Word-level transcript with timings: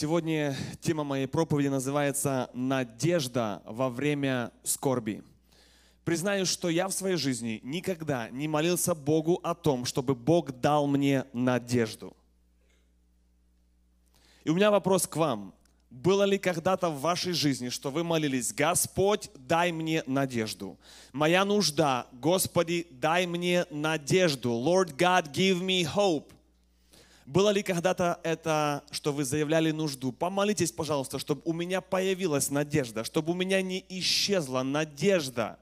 Сегодня 0.00 0.54
тема 0.80 1.02
моей 1.02 1.26
проповеди 1.26 1.66
называется 1.66 2.50
«Надежда 2.54 3.62
во 3.64 3.90
время 3.90 4.52
скорби». 4.62 5.24
Признаюсь, 6.04 6.46
что 6.46 6.68
я 6.68 6.86
в 6.86 6.92
своей 6.92 7.16
жизни 7.16 7.58
никогда 7.64 8.30
не 8.30 8.46
молился 8.46 8.94
Богу 8.94 9.40
о 9.42 9.56
том, 9.56 9.84
чтобы 9.84 10.14
Бог 10.14 10.52
дал 10.60 10.86
мне 10.86 11.24
надежду. 11.32 12.16
И 14.44 14.50
у 14.50 14.54
меня 14.54 14.70
вопрос 14.70 15.08
к 15.08 15.16
вам. 15.16 15.52
Было 15.90 16.22
ли 16.22 16.38
когда-то 16.38 16.90
в 16.90 17.00
вашей 17.00 17.32
жизни, 17.32 17.68
что 17.68 17.90
вы 17.90 18.04
молились, 18.04 18.52
Господь, 18.52 19.28
дай 19.34 19.72
мне 19.72 20.04
надежду. 20.06 20.78
Моя 21.12 21.44
нужда, 21.44 22.06
Господи, 22.12 22.86
дай 22.92 23.26
мне 23.26 23.66
надежду. 23.68 24.50
Lord 24.50 24.96
God, 24.96 25.32
give 25.32 25.60
me 25.60 25.84
hope. 25.84 26.37
Было 27.28 27.50
ли 27.50 27.62
когда-то 27.62 28.20
это, 28.22 28.82
что 28.90 29.12
вы 29.12 29.22
заявляли 29.22 29.70
нужду? 29.70 30.12
Помолитесь, 30.12 30.72
пожалуйста, 30.72 31.18
чтобы 31.18 31.42
у 31.44 31.52
меня 31.52 31.82
появилась 31.82 32.50
надежда, 32.50 33.04
чтобы 33.04 33.32
у 33.32 33.34
меня 33.34 33.60
не 33.60 33.84
исчезла 33.90 34.62
надежда. 34.62 35.58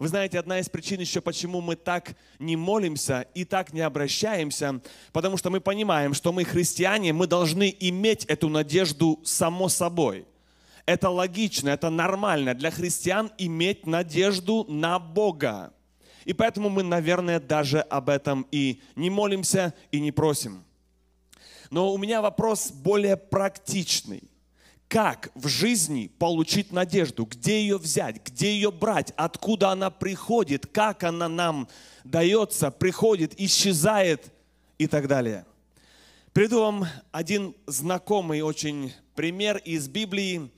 Вы 0.00 0.08
знаете, 0.08 0.40
одна 0.40 0.58
из 0.58 0.68
причин 0.68 0.98
еще, 0.98 1.20
почему 1.20 1.60
мы 1.60 1.76
так 1.76 2.16
не 2.40 2.56
молимся 2.56 3.24
и 3.34 3.44
так 3.44 3.72
не 3.72 3.82
обращаемся, 3.82 4.80
потому 5.12 5.36
что 5.36 5.48
мы 5.48 5.60
понимаем, 5.60 6.12
что 6.12 6.32
мы 6.32 6.44
христиане, 6.44 7.12
мы 7.12 7.28
должны 7.28 7.72
иметь 7.78 8.24
эту 8.24 8.48
надежду 8.48 9.20
само 9.22 9.68
собой. 9.68 10.26
Это 10.86 11.08
логично, 11.08 11.68
это 11.68 11.88
нормально 11.90 12.52
для 12.52 12.72
христиан 12.72 13.30
иметь 13.38 13.86
надежду 13.86 14.66
на 14.68 14.98
Бога. 14.98 15.72
И 16.24 16.32
поэтому 16.32 16.68
мы, 16.68 16.82
наверное, 16.82 17.38
даже 17.38 17.78
об 17.78 18.08
этом 18.08 18.44
и 18.50 18.82
не 18.96 19.08
молимся, 19.08 19.72
и 19.92 20.00
не 20.00 20.10
просим. 20.10 20.64
Но 21.70 21.92
у 21.92 21.98
меня 21.98 22.20
вопрос 22.20 22.72
более 22.72 23.16
практичный. 23.16 24.24
Как 24.88 25.30
в 25.36 25.46
жизни 25.46 26.10
получить 26.18 26.72
надежду? 26.72 27.24
Где 27.24 27.60
ее 27.60 27.78
взять? 27.78 28.24
Где 28.24 28.52
ее 28.52 28.72
брать? 28.72 29.12
Откуда 29.16 29.70
она 29.70 29.88
приходит? 29.88 30.66
Как 30.66 31.04
она 31.04 31.28
нам 31.28 31.68
дается, 32.02 32.72
приходит, 32.72 33.40
исчезает 33.40 34.32
и 34.78 34.88
так 34.88 35.06
далее. 35.06 35.46
Приду 36.32 36.60
вам 36.60 36.86
один 37.12 37.54
знакомый 37.66 38.40
очень 38.40 38.92
пример 39.14 39.58
из 39.58 39.86
Библии, 39.86 40.50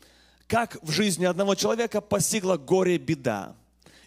как 0.47 0.79
в 0.83 0.91
жизни 0.91 1.27
одного 1.27 1.55
человека 1.55 2.01
постигла 2.01 2.57
горе 2.57 2.97
беда. 2.97 3.55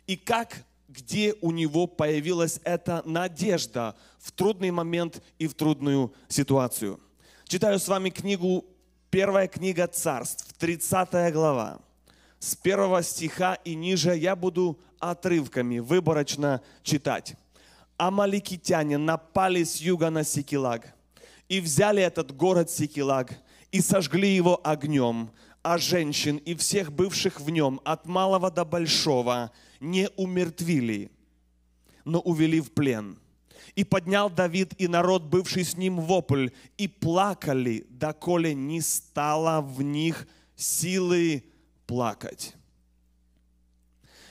И 0.08 0.16
как 0.16 0.64
где 0.96 1.36
у 1.42 1.52
него 1.52 1.88
появилась 1.88 2.60
эта 2.64 3.02
надежда 3.06 3.96
в 4.20 4.32
трудный 4.32 4.72
момент 4.72 5.22
и 5.38 5.48
в 5.48 5.54
трудную 5.54 6.14
ситуацию. 6.28 7.00
Читаю 7.46 7.80
с 7.80 7.88
вами 7.88 8.10
книгу, 8.10 8.66
первая 9.10 9.48
книга 9.48 9.88
царств, 9.88 10.54
30 10.58 11.34
глава. 11.34 11.80
С 12.40 12.56
первого 12.56 13.04
стиха 13.04 13.56
и 13.56 13.76
ниже 13.76 14.16
я 14.16 14.36
буду 14.36 14.80
отрывками 15.00 15.80
выборочно 15.80 16.62
читать. 16.84 17.36
Амаликитяне 17.98 18.98
напали 18.98 19.64
с 19.64 19.78
юга 19.78 20.10
на 20.10 20.24
Сикилаг 20.24 20.94
и 21.50 21.60
взяли 21.60 22.02
этот 22.02 22.36
город 22.36 22.70
Сикилаг 22.70 23.32
и 23.72 23.82
сожгли 23.82 24.34
его 24.36 24.60
огнем, 24.64 25.32
а 25.66 25.80
женщин 25.80 26.38
и 26.38 26.54
всех 26.54 26.94
бывших 26.94 27.42
в 27.42 27.50
нем 27.50 27.82
от 27.84 28.06
малого 28.06 28.52
до 28.52 28.64
большого 28.64 29.52
не 29.80 30.10
умертвили, 30.16 31.10
но 32.06 32.20
увели 32.20 32.62
в 32.62 32.72
плен. 32.72 33.18
И 33.74 33.84
поднял 33.84 34.30
Давид 34.30 34.74
и 34.78 34.88
народ, 34.88 35.24
бывший 35.24 35.66
с 35.66 35.76
ним, 35.76 36.00
вопль, 36.00 36.50
и 36.78 36.88
плакали, 36.88 37.88
доколе 37.90 38.54
не 38.54 38.80
стало 38.80 39.60
в 39.62 39.82
них 39.82 40.28
силы 40.56 41.44
плакать. 41.88 42.54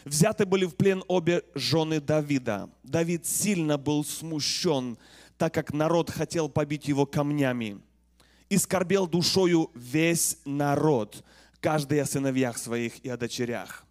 Взяты 0.04 0.46
были 0.46 0.66
в 0.66 0.76
плен 0.76 1.02
обе 1.08 1.42
жены 1.56 2.00
Давида. 2.00 2.70
Давид 2.84 3.26
сильно 3.26 3.76
был 3.76 4.04
смущен, 4.04 4.96
так 5.36 5.52
как 5.52 5.72
народ 5.72 6.10
хотел 6.10 6.48
побить 6.48 6.86
его 6.86 7.06
камнями. 7.06 7.80
И 8.50 8.58
скорбел 8.58 9.06
душою 9.08 9.70
весь 9.74 10.38
народ, 10.44 11.24
каждый 11.64 12.02
о 12.02 12.04
сыновьях 12.04 12.58
своих 12.58 13.02
и 13.02 13.08
о 13.08 13.16
дочерях. 13.16 13.86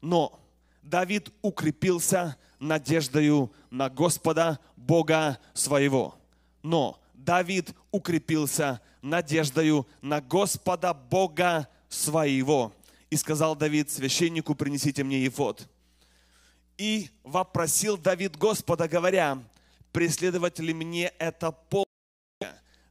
Но 0.00 0.38
Давид 0.80 1.32
укрепился 1.42 2.36
надеждою 2.60 3.50
на 3.68 3.90
Господа 3.90 4.60
Бога 4.76 5.40
своего. 5.52 6.14
Но 6.62 7.00
Давид 7.14 7.74
укрепился 7.90 8.80
надеждою 9.02 9.88
на 10.02 10.20
Господа 10.20 10.94
Бога 10.94 11.68
своего. 11.88 12.72
И 13.10 13.16
сказал 13.16 13.56
Давид 13.56 13.90
священнику, 13.90 14.54
принесите 14.54 15.02
мне 15.02 15.24
ефод. 15.24 15.68
И 16.78 17.10
вопросил 17.24 17.96
Давид 17.96 18.36
Господа, 18.36 18.86
говоря, 18.86 19.42
преследовать 19.90 20.60
ли 20.60 20.72
мне 20.72 21.12
это 21.18 21.50
поле, 21.50 21.86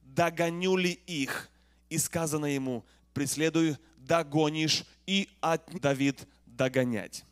догоню 0.02 0.76
ли 0.76 0.92
их? 1.06 1.48
И 1.88 1.96
сказано 1.96 2.44
ему, 2.44 2.84
преследуй, 3.14 3.78
догонишь, 4.06 4.84
и 5.06 5.28
от 5.40 5.62
Давид 5.80 6.26
догонять 6.46 7.24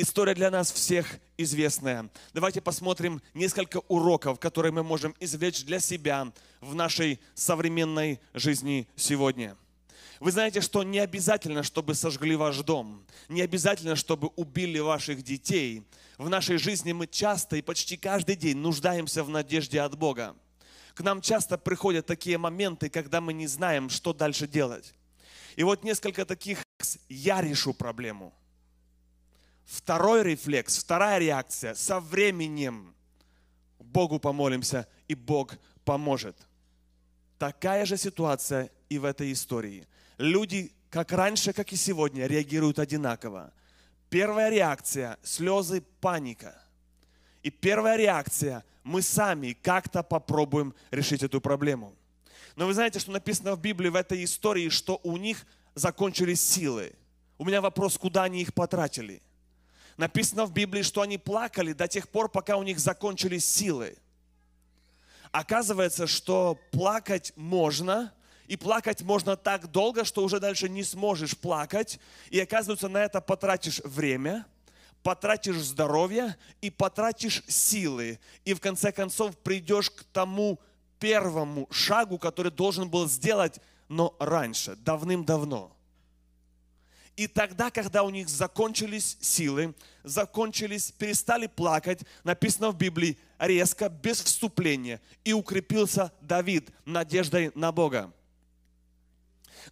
история 0.00 0.34
для 0.34 0.50
нас 0.50 0.70
всех 0.70 1.18
известная. 1.36 2.08
Давайте 2.32 2.60
посмотрим 2.60 3.20
несколько 3.34 3.78
уроков, 3.88 4.38
которые 4.38 4.70
мы 4.70 4.84
можем 4.84 5.14
извлечь 5.18 5.64
для 5.64 5.80
себя 5.80 6.32
в 6.60 6.74
нашей 6.74 7.20
современной 7.34 8.20
жизни 8.32 8.86
сегодня. 8.94 9.56
Вы 10.20 10.32
знаете, 10.32 10.60
что 10.60 10.82
не 10.84 11.00
обязательно, 11.00 11.62
чтобы 11.62 11.94
сожгли 11.94 12.36
ваш 12.36 12.58
дом, 12.58 13.04
не 13.28 13.42
обязательно, 13.42 13.96
чтобы 13.96 14.28
убили 14.36 14.78
ваших 14.78 15.22
детей. 15.22 15.84
В 16.16 16.28
нашей 16.28 16.58
жизни 16.58 16.92
мы 16.92 17.06
часто 17.06 17.56
и 17.56 17.62
почти 17.62 17.96
каждый 17.96 18.36
день 18.36 18.56
нуждаемся 18.56 19.22
в 19.24 19.30
надежде 19.30 19.80
от 19.80 19.96
Бога. 19.96 20.36
К 20.94 21.00
нам 21.00 21.20
часто 21.20 21.58
приходят 21.58 22.06
такие 22.06 22.38
моменты, 22.38 22.88
когда 22.88 23.20
мы 23.20 23.32
не 23.32 23.46
знаем, 23.46 23.88
что 23.90 24.12
дальше 24.12 24.48
делать. 24.48 24.94
И 25.58 25.64
вот 25.64 25.82
несколько 25.82 26.24
таких 26.24 26.62
«я 27.08 27.40
решу 27.40 27.74
проблему», 27.74 28.32
Второй 29.64 30.22
рефлекс, 30.22 30.78
вторая 30.78 31.18
реакция. 31.18 31.74
Со 31.74 32.00
временем 32.00 32.94
Богу 33.78 34.18
помолимся, 34.18 34.86
и 35.08 35.14
Бог 35.14 35.58
поможет. 35.84 36.36
Такая 37.38 37.84
же 37.84 37.98
ситуация 37.98 38.70
и 38.88 38.98
в 38.98 39.04
этой 39.04 39.30
истории. 39.32 39.86
Люди, 40.16 40.72
как 40.90 41.12
раньше, 41.12 41.52
как 41.52 41.72
и 41.72 41.76
сегодня, 41.76 42.26
реагируют 42.26 42.78
одинаково. 42.78 43.52
Первая 44.08 44.50
реакция– 44.50 45.18
слезы, 45.22 45.82
паника. 46.00 46.54
И 47.42 47.50
первая 47.50 47.96
реакция– 47.96 48.64
мы 48.84 49.02
сами 49.02 49.52
как-то 49.52 50.02
попробуем 50.02 50.72
решить 50.92 51.22
эту 51.22 51.40
проблему. 51.40 51.97
Но 52.58 52.66
вы 52.66 52.74
знаете, 52.74 52.98
что 52.98 53.12
написано 53.12 53.54
в 53.54 53.60
Библии 53.60 53.88
в 53.88 53.96
этой 53.96 54.22
истории, 54.24 54.68
что 54.68 55.00
у 55.02 55.16
них 55.16 55.46
закончились 55.74 56.46
силы. 56.46 56.92
У 57.38 57.44
меня 57.44 57.60
вопрос, 57.60 57.96
куда 57.96 58.24
они 58.24 58.42
их 58.42 58.52
потратили– 58.52 59.22
Написано 59.98 60.46
в 60.46 60.52
Библии, 60.52 60.82
что 60.82 61.02
они 61.02 61.18
плакали 61.18 61.72
до 61.72 61.88
тех 61.88 62.08
пор, 62.08 62.30
пока 62.30 62.56
у 62.56 62.62
них 62.62 62.78
закончились 62.78 63.44
силы. 63.44 63.98
Оказывается, 65.32 66.06
что 66.06 66.56
плакать 66.70 67.32
можно, 67.34 68.14
и 68.46 68.56
плакать 68.56 69.02
можно 69.02 69.36
так 69.36 69.72
долго, 69.72 70.04
что 70.04 70.22
уже 70.22 70.38
дальше 70.38 70.68
не 70.68 70.84
сможешь 70.84 71.36
плакать. 71.36 71.98
И 72.30 72.38
оказывается, 72.38 72.88
на 72.88 72.98
это 72.98 73.20
потратишь 73.20 73.80
время, 73.80 74.46
потратишь 75.02 75.56
здоровье 75.56 76.36
и 76.60 76.70
потратишь 76.70 77.42
силы. 77.48 78.20
И 78.44 78.54
в 78.54 78.60
конце 78.60 78.92
концов 78.92 79.36
придешь 79.38 79.90
к 79.90 80.04
тому 80.04 80.60
первому 80.98 81.68
шагу, 81.70 82.18
который 82.18 82.52
должен 82.52 82.88
был 82.88 83.08
сделать, 83.08 83.60
но 83.88 84.14
раньше, 84.18 84.76
давным-давно. 84.76 85.74
И 87.16 87.26
тогда, 87.26 87.70
когда 87.70 88.04
у 88.04 88.10
них 88.10 88.28
закончились 88.28 89.18
силы, 89.20 89.74
закончились, 90.04 90.92
перестали 90.92 91.48
плакать, 91.48 92.02
написано 92.22 92.70
в 92.70 92.76
Библии 92.76 93.18
резко, 93.40 93.88
без 93.88 94.22
вступления, 94.22 95.00
и 95.24 95.32
укрепился 95.32 96.12
Давид 96.20 96.70
надеждой 96.84 97.50
на 97.56 97.72
Бога. 97.72 98.12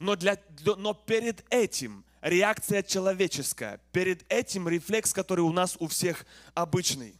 Но, 0.00 0.16
для, 0.16 0.38
но 0.76 0.92
перед 0.92 1.44
этим 1.48 2.04
реакция 2.20 2.82
человеческая, 2.82 3.80
перед 3.92 4.24
этим 4.28 4.68
рефлекс, 4.68 5.12
который 5.12 5.42
у 5.42 5.52
нас 5.52 5.76
у 5.78 5.86
всех 5.86 6.26
обычный. 6.54 7.14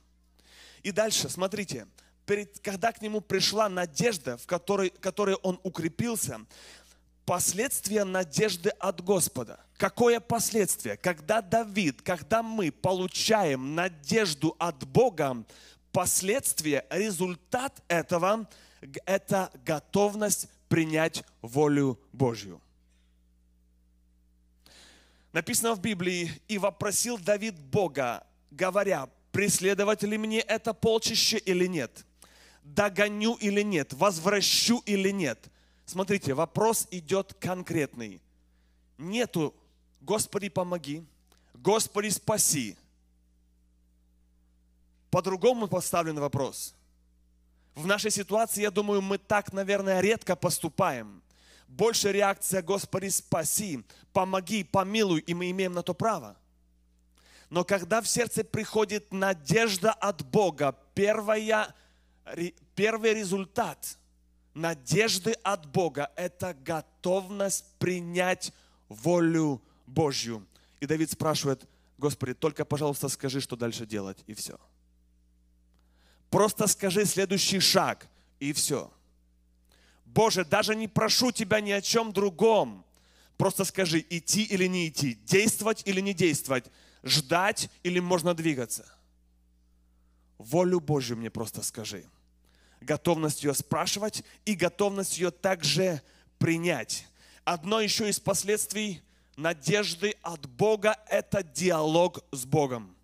И 0.82 0.90
дальше, 0.90 1.28
смотрите, 1.28 1.86
перед, 2.26 2.58
когда 2.60 2.92
к 2.92 3.00
нему 3.00 3.20
пришла 3.20 3.68
надежда, 3.68 4.36
в 4.36 4.46
которой, 4.46 4.90
которой 4.90 5.36
он 5.36 5.60
укрепился, 5.62 6.40
последствия 7.24 8.04
надежды 8.04 8.70
от 8.70 9.02
Господа. 9.02 9.60
Какое 9.76 10.20
последствие? 10.20 10.96
Когда 10.96 11.40
Давид, 11.40 12.02
когда 12.02 12.42
мы 12.42 12.70
получаем 12.72 13.74
надежду 13.74 14.54
от 14.58 14.86
Бога, 14.86 15.44
последствия, 15.92 16.84
результат 16.90 17.82
этого– 17.88 18.48
это 19.06 19.50
готовность 19.64 20.48
принять 20.68 21.24
волю 21.42 21.98
Божью. 22.12 22.60
Написано 25.32 25.74
в 25.74 25.80
Библии, 25.80 26.30
и 26.48 26.56
вопросил 26.56 27.18
Давид 27.18 27.58
Бога, 27.58 28.26
говоря, 28.50 29.10
преследовать 29.32 30.02
ли 30.02 30.16
мне 30.16 30.40
это 30.40 30.72
полчище 30.72 31.36
или 31.36 31.66
нет, 31.66 32.06
догоню 32.74 33.34
или 33.36 33.62
нет, 33.62 33.92
возвращу 33.92 34.82
или 34.86 35.10
нет. 35.10 35.50
Смотрите, 35.84 36.34
вопрос 36.34 36.88
идет 36.90 37.34
конкретный. 37.34 38.20
Нету 38.98 39.54
«Господи, 40.00 40.48
помоги», 40.48 41.04
«Господи, 41.54 42.08
спаси». 42.08 42.76
По-другому 45.10 45.68
поставлен 45.68 46.18
вопрос. 46.18 46.74
В 47.74 47.86
нашей 47.86 48.10
ситуации, 48.10 48.62
я 48.62 48.70
думаю, 48.70 49.00
мы 49.00 49.18
так, 49.18 49.52
наверное, 49.52 50.00
редко 50.00 50.34
поступаем. 50.34 51.22
Больше 51.68 52.10
реакция 52.10 52.62
«Господи, 52.62 53.08
спаси», 53.08 53.84
«Помоги», 54.12 54.64
«Помилуй», 54.64 55.20
и 55.20 55.34
мы 55.34 55.50
имеем 55.50 55.72
на 55.72 55.82
то 55.82 55.94
право. 55.94 56.36
Но 57.48 57.64
когда 57.64 58.00
в 58.00 58.08
сердце 58.08 58.42
приходит 58.42 59.12
надежда 59.12 59.92
от 59.92 60.24
Бога, 60.26 60.76
первая, 60.94 61.74
первый 62.74 63.14
результат 63.14 63.98
надежды 64.54 65.32
от 65.42 65.66
Бога– 65.66 66.10
это 66.16 66.54
готовность 66.54 67.64
принять 67.78 68.52
волю 68.88 69.62
Божью. 69.86 70.46
И 70.80 70.86
Давид 70.86 71.10
спрашивает, 71.10 71.68
Господи, 71.98 72.34
только, 72.34 72.64
пожалуйста, 72.64 73.08
скажи, 73.08 73.40
что 73.40 73.56
дальше 73.56 73.86
делать, 73.86 74.22
и 74.26 74.34
все. 74.34 74.58
Просто 76.30 76.66
скажи 76.66 77.04
следующий 77.04 77.60
шаг, 77.60 78.08
и 78.40 78.52
все. 78.52 78.92
Боже, 80.04 80.44
даже 80.44 80.74
не 80.74 80.88
прошу 80.88 81.32
Тебя 81.32 81.60
ни 81.60 81.70
о 81.70 81.80
чем 81.80 82.12
другом. 82.12 82.84
Просто 83.36 83.64
скажи, 83.64 84.04
идти 84.08 84.42
или 84.44 84.66
не 84.66 84.88
идти, 84.88 85.14
действовать 85.14 85.82
или 85.86 86.00
не 86.00 86.14
действовать, 86.14 86.70
ждать 87.02 87.70
или 87.82 88.00
можно 88.00 88.34
двигаться. 88.34 88.86
Волю 90.38 90.80
Божью 90.80 91.16
мне 91.16 91.30
просто 91.30 91.62
скажи. 91.62 92.06
Готовность 92.80 93.42
ее 93.42 93.54
спрашивать 93.54 94.24
и 94.44 94.54
готовность 94.54 95.18
ее 95.18 95.30
также 95.30 96.02
принять. 96.38 97.06
Одно 97.44 97.80
еще 97.80 98.08
из 98.08 98.20
последствий 98.20 99.02
надежды 99.36 100.16
от 100.22 100.46
Бога– 100.46 100.96
это 101.08 101.42
диалог 101.42 102.20
с 102.32 102.44
Богом. 102.44 102.96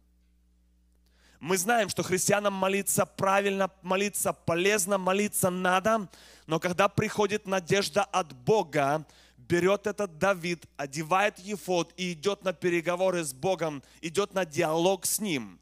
Мы 1.41 1.59
знаем, 1.59 1.89
что 1.89 2.03
христианам 2.03 2.53
молиться 2.53 3.05
правильно, 3.05 3.71
молиться 3.83 4.33
полезно, 4.33 4.99
молиться 4.99 5.51
надо, 5.51 6.09
но 6.47 6.61
когда 6.61 6.89
приходит 6.89 7.47
надежда 7.47 8.05
от 8.05 8.33
Бога, 8.33 9.05
берет 9.37 9.87
этот 9.87 10.19
Давид, 10.19 10.67
одевает 10.77 11.39
ефод 11.41 11.93
и 11.97 12.13
идет 12.13 12.45
на 12.45 12.53
переговоры 12.53 13.25
с 13.25 13.33
Богом, 13.33 13.83
идет 14.01 14.35
на 14.35 14.45
диалог 14.45 15.05
с 15.05 15.19
Ним 15.19 15.59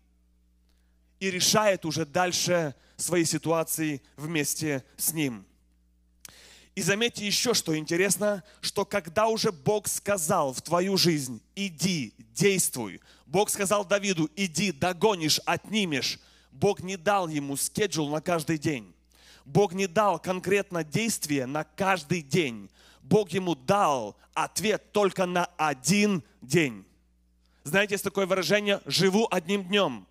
и 1.20 1.30
решает 1.30 1.84
уже 1.84 2.04
дальше 2.04 2.74
свои 2.96 3.24
ситуации 3.24 4.02
вместе 4.16 4.84
с 4.96 5.12
Ним. 5.12 5.46
И 6.74 6.82
заметьте 6.82 7.26
еще, 7.26 7.52
что 7.52 7.76
интересно, 7.76 8.42
что 8.60 8.84
когда 8.84 9.26
уже 9.26 9.52
Бог 9.52 9.86
сказал 9.86 10.52
в 10.52 10.62
твою 10.62 10.96
жизнь, 10.96 11.42
иди, 11.54 12.14
действуй, 12.32 13.00
Бог 13.26 13.50
сказал 13.50 13.84
Давиду, 13.84 14.30
иди, 14.34 14.72
догонишь, 14.72 15.40
отнимешь, 15.44 16.18
Бог 16.52 16.80
не 16.80 16.96
дал 16.96 17.28
ему 17.28 17.56
скеджул 17.56 18.08
на 18.08 18.20
каждый 18.20 18.58
день. 18.58 18.94
Бог 19.44 19.72
не 19.72 19.86
дал 19.86 20.18
конкретно 20.18 20.84
действие 20.84 21.46
на 21.46 21.64
каждый 21.64 22.22
день. 22.22 22.70
Бог 23.02 23.30
ему 23.30 23.54
дал 23.54 24.16
ответ 24.34 24.92
только 24.92 25.26
на 25.26 25.46
один 25.56 26.22
день. 26.40 26.84
Знаете, 27.64 27.94
есть 27.94 28.04
такое 28.04 28.26
выражение 28.26 28.80
«живу 28.86 29.26
одним 29.30 29.64
днем». 29.64 30.06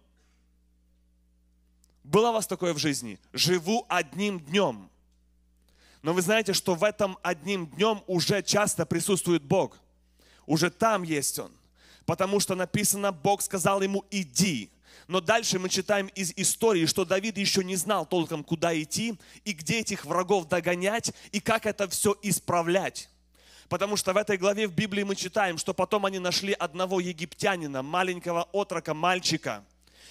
Было 2.04 2.30
у 2.30 2.34
вас 2.34 2.48
такое 2.48 2.74
в 2.74 2.78
жизни? 2.78 3.20
«Живу 3.34 3.86
одним 3.90 4.40
днем». 4.40 4.90
Но 6.02 6.14
вы 6.14 6.22
знаете, 6.22 6.54
что 6.54 6.76
в 6.76 6.84
этом 6.84 7.18
одним 7.22 7.68
днем 7.68 8.04
уже 8.08 8.42
часто 8.42 8.86
присутствует 8.86 9.44
Бог. 9.44 9.78
Уже 10.46 10.70
там 10.70 11.04
есть 11.04 11.38
Он. 11.40 11.52
Потому 12.06 12.40
что 12.40 12.56
написано, 12.56 13.12
Бог 13.12 13.42
сказал 13.42 13.82
ему 13.82 14.06
«иди». 14.10 14.72
Но 15.08 15.22
дальше 15.22 15.58
мы 15.60 15.70
читаем 15.70 16.08
из 16.08 16.34
истории, 16.36 16.86
что 16.86 17.04
Давид 17.04 17.38
еще 17.38 17.64
не 17.64 17.76
знал 17.76 18.06
толком, 18.06 18.44
куда 18.44 18.80
идти, 18.80 19.16
и 19.44 19.54
где 19.54 19.80
этих 19.80 20.06
врагов 20.06 20.48
догонять, 20.48 21.14
и 21.32 21.40
как 21.40 21.66
это 21.66 21.88
все 21.90 22.16
исправлять. 22.22 23.10
Потому 23.70 23.96
что 23.96 24.14
в 24.14 24.18
этой 24.18 24.38
главе 24.38 24.68
в 24.68 24.74
Библии 24.74 25.04
мы 25.04 25.16
читаем, 25.16 25.58
что 25.58 25.74
потом 25.74 26.06
они 26.06 26.20
нашли 26.20 26.54
одного 26.54 27.00
египтянина, 27.00 27.82
маленького 27.82 28.44
отрока, 28.52 28.94
мальчика. 28.94 29.64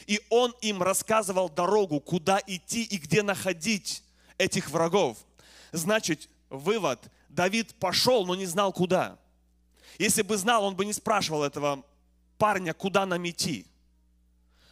И 0.06 0.20
он 0.30 0.54
им 0.60 0.82
рассказывал 0.82 1.48
дорогу, 1.48 2.00
куда 2.00 2.40
идти 2.46 2.84
и 2.84 2.98
где 2.98 3.22
находить 3.22 4.02
этих 4.38 4.70
врагов. 4.70 5.18
Значит, 5.72 6.28
вывод, 6.50 7.00
Давид 7.28 7.74
пошел, 7.74 8.24
но 8.26 8.34
не 8.34 8.46
знал 8.46 8.72
куда. 8.72 9.18
Если 9.98 10.22
бы 10.22 10.36
знал, 10.36 10.64
он 10.64 10.76
бы 10.76 10.84
не 10.84 10.92
спрашивал 10.92 11.42
этого 11.42 11.84
парня, 12.38 12.72
куда 12.72 13.04
нам 13.04 13.28
идти. 13.28 13.66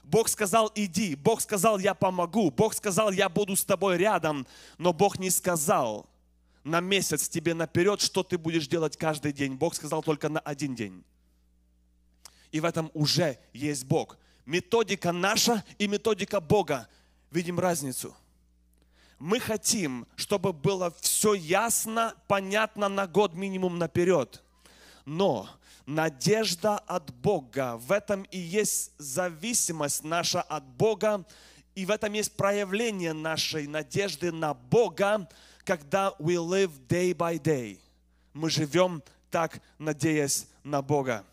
Бог 0.05 0.29
сказал, 0.29 0.71
иди. 0.77 1.17
Бог 1.17 1.41
сказал, 1.41 1.79
я 1.79 1.93
помогу. 1.93 2.51
Бог 2.51 2.75
сказал, 2.75 3.11
я 3.11 3.29
буду 3.29 3.57
с 3.57 3.65
тобой 3.65 3.99
рядом. 3.99 4.47
Но 4.79 4.93
Бог 4.93 5.19
не 5.19 5.31
сказал 5.31 6.09
на 6.63 6.81
месяц 6.81 7.29
тебе 7.29 7.55
наперед, 7.55 8.01
что 8.01 8.23
ты 8.23 8.39
будешь 8.39 8.69
делать 8.69 8.97
каждый 8.97 9.33
день. 9.33 9.55
Бог 9.55 9.75
сказал 9.75 10.03
только 10.03 10.29
на 10.29 10.41
один 10.41 10.77
день. 10.77 11.05
И 12.53 12.61
в 12.61 12.65
этом 12.65 12.91
уже 12.95 13.39
есть 13.53 13.85
Бог. 13.85 14.17
Методика 14.47 15.13
наша 15.13 15.65
и 15.77 15.89
методика 15.89 16.41
Бога. 16.41 16.89
Видим 17.33 17.59
разницу. 17.59 18.15
Мы 19.19 19.41
хотим, 19.41 20.07
чтобы 20.15 20.53
было 20.53 20.95
все 21.01 21.35
ясно, 21.35 22.15
понятно 22.29 22.89
на 22.89 23.07
год 23.07 23.35
минимум 23.35 23.79
наперед. 23.79 24.43
Но 25.05 25.49
надежда 25.87 26.79
от 26.79 27.13
Бога. 27.15 27.77
В 27.77 27.93
этом 27.93 28.23
и 28.25 28.39
есть 28.39 28.93
зависимость 28.99 30.05
наша 30.05 30.43
от 30.43 30.65
Бога, 30.65 31.25
и 31.75 31.85
в 31.85 31.91
этом 31.91 32.13
есть 32.13 32.37
проявление 32.37 33.13
нашей 33.13 33.67
надежды 33.67 34.33
на 34.33 34.55
Бога, 34.55 35.29
когда 35.65 36.15
we 36.19 36.37
live 36.37 36.73
day 36.89 37.13
by 37.15 37.41
day. 37.41 37.81
Мы 38.33 38.51
живем 38.51 39.03
так, 39.31 39.61
надеясь 39.79 40.47
на 40.63 40.83
Бога. 40.83 41.25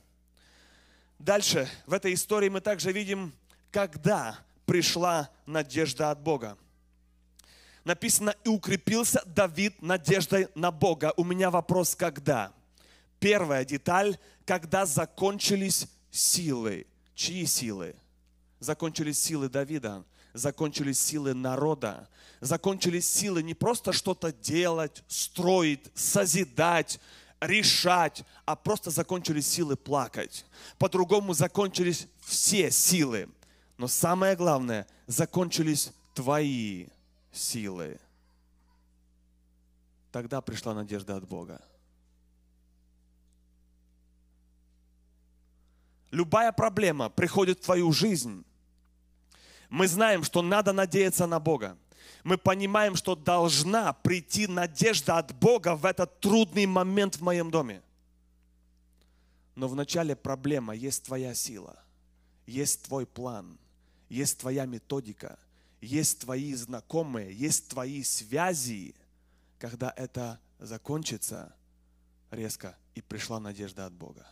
Дальше, 1.23 1.69
в 1.85 1.93
этой 1.93 2.15
истории 2.15 2.49
мы 2.49 2.59
также 2.59 2.91
видим, 2.91 3.31
когда 3.71 4.37
пришла 4.65 5.29
надежда 5.45 6.11
от 6.11 6.19
Бога. 6.19 6.57
Написано, 7.85 8.35
и 8.43 8.49
укрепился 8.49 9.23
Давид 9.25 9.81
надеждой 9.81 10.49
на 10.53 10.69
Бога. 10.69 11.13
У 11.15 11.23
меня 11.23 11.49
вопрос, 11.49 11.95
когда? 11.95 12.51
Первая 13.21 13.63
деталь, 13.63 14.17
когда 14.43 14.85
закончились 14.85 15.87
силы. 16.11 16.87
Чьи 17.15 17.45
силы? 17.45 17.95
Закончились 18.59 19.17
силы 19.17 19.47
Давида, 19.47 20.03
закончились 20.33 20.99
силы 20.99 21.33
народа, 21.33 22.09
закончились 22.41 23.07
силы 23.07 23.43
не 23.43 23.53
просто 23.53 23.93
что-то 23.93 24.33
делать, 24.33 25.01
строить, 25.07 25.89
созидать, 25.95 26.99
решать, 27.47 28.23
а 28.45 28.55
просто 28.55 28.91
закончились 28.91 29.47
силы 29.47 29.75
плакать. 29.75 30.45
По-другому 30.77 31.33
закончились 31.33 32.07
все 32.21 32.71
силы. 32.71 33.29
Но 33.77 33.87
самое 33.87 34.35
главное, 34.35 34.87
закончились 35.07 35.91
твои 36.13 36.87
силы. 37.31 37.99
Тогда 40.11 40.41
пришла 40.41 40.73
надежда 40.73 41.15
от 41.15 41.27
Бога. 41.27 41.61
любая 46.13 46.51
проблема 46.51 47.09
приходит 47.09 47.59
в 47.59 47.65
твою 47.65 47.91
жизнь, 47.91 48.45
мы 49.69 49.87
знаем, 49.87 50.23
что 50.23 50.41
надо 50.41 50.71
надеяться 50.71 51.25
на 51.25 51.39
Бога. 51.39 51.77
Мы 52.23 52.37
понимаем, 52.37 52.95
что 52.95 53.15
должна 53.15 53.93
прийти 53.93 54.47
надежда 54.47 55.17
от 55.17 55.33
Бога 55.35 55.75
в 55.75 55.85
этот 55.85 56.19
трудный 56.19 56.65
момент 56.65 57.17
в 57.17 57.21
моем 57.21 57.51
доме. 57.51 57.81
Но 59.55 59.67
в 59.67 59.75
начале 59.75 60.15
проблема 60.15 60.73
есть 60.73 61.03
твоя 61.03 61.35
сила, 61.35 61.77
есть 62.47 62.83
твой 62.83 63.05
план, 63.05 63.57
есть 64.09 64.39
твоя 64.39 64.65
методика, 64.65 65.37
есть 65.81 66.21
твои 66.21 66.53
знакомые, 66.53 67.33
есть 67.33 67.67
твои 67.69 68.03
связи. 68.03 68.95
Когда 69.59 69.93
это 69.95 70.39
закончится 70.59 71.53
резко, 72.31 72.75
и 72.95 73.01
пришла 73.01 73.39
надежда 73.39 73.85
от 73.85 73.93
Бога. 73.93 74.27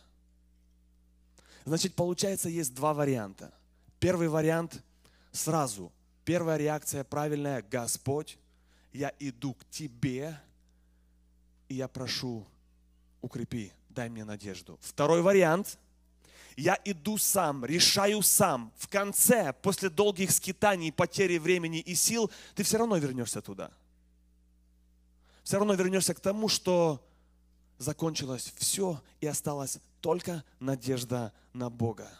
Значит, 1.64 1.94
получается, 1.94 2.48
есть 2.48 2.74
два 2.74 2.94
варианта. 2.94 3.52
Первый 4.00 4.28
вариант 4.28 4.82
сразу. 5.30 5.92
Первая 6.24 6.56
реакция 6.56 7.04
правильная. 7.04 7.62
Господь, 7.62 8.38
я 8.92 9.12
иду 9.18 9.54
к 9.54 9.64
Тебе. 9.70 10.38
и 11.68 11.74
я 11.74 11.88
прошу, 11.88 12.46
укрепи, 13.22 13.72
дай 13.88 14.08
мне 14.08 14.24
надежду. 14.24 14.78
Второй 14.82 15.22
вариант. 15.22 15.78
Я 16.54 16.78
иду 16.84 17.16
сам, 17.16 17.64
решаю 17.64 18.20
сам. 18.20 18.72
В 18.76 18.86
конце, 18.88 19.54
после 19.62 19.88
долгих 19.88 20.30
скитаний, 20.30 20.92
потери 20.92 21.38
времени 21.38 21.80
и 21.80 21.94
сил, 21.94 22.30
ты 22.54 22.62
все 22.62 22.76
равно 22.76 22.98
вернешься 22.98 23.40
туда. 23.40 23.70
Все 25.44 25.56
равно 25.56 25.74
вернешься 25.74 26.12
к 26.12 26.20
тому, 26.20 26.48
что 26.48 27.02
закончилось 27.78 28.52
все 28.56 29.02
и 29.20 29.26
осталась 29.26 29.78
только 30.00 30.44
надежда 30.60 31.32
на 31.52 31.70
Бога. 31.70 32.10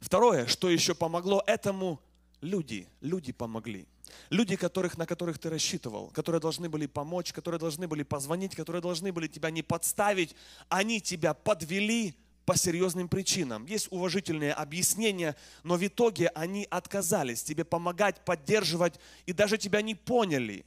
Второе, 0.00 0.46
что 0.46 0.70
еще 0.70 0.94
помогло 0.94 1.42
этому, 1.46 2.00
люди, 2.40 2.88
люди 3.00 3.32
помогли. 3.32 3.86
Люди, 4.30 4.56
которых, 4.56 4.96
на 4.98 5.06
которых 5.06 5.38
ты 5.38 5.50
рассчитывал, 5.50 6.08
которые 6.08 6.40
должны 6.40 6.68
были 6.68 6.86
помочь, 6.86 7.32
которые 7.32 7.58
должны 7.58 7.88
были 7.88 8.02
позвонить, 8.02 8.54
которые 8.54 8.82
должны 8.82 9.12
были 9.12 9.26
тебя 9.26 9.50
не 9.50 9.62
подставить, 9.62 10.34
они 10.68 11.00
тебя 11.00 11.34
подвели 11.34 12.14
по 12.44 12.56
серьезным 12.56 13.08
причинам. 13.08 13.66
Есть 13.66 13.88
уважительные 13.90 14.52
объяснения, 14.52 15.34
но 15.64 15.76
в 15.76 15.84
итоге 15.84 16.28
они 16.28 16.66
отказались 16.70 17.42
тебе 17.42 17.64
помогать, 17.64 18.24
поддерживать 18.24 19.00
и 19.26 19.32
даже 19.32 19.58
тебя 19.58 19.82
не 19.82 19.96
поняли. 19.96 20.64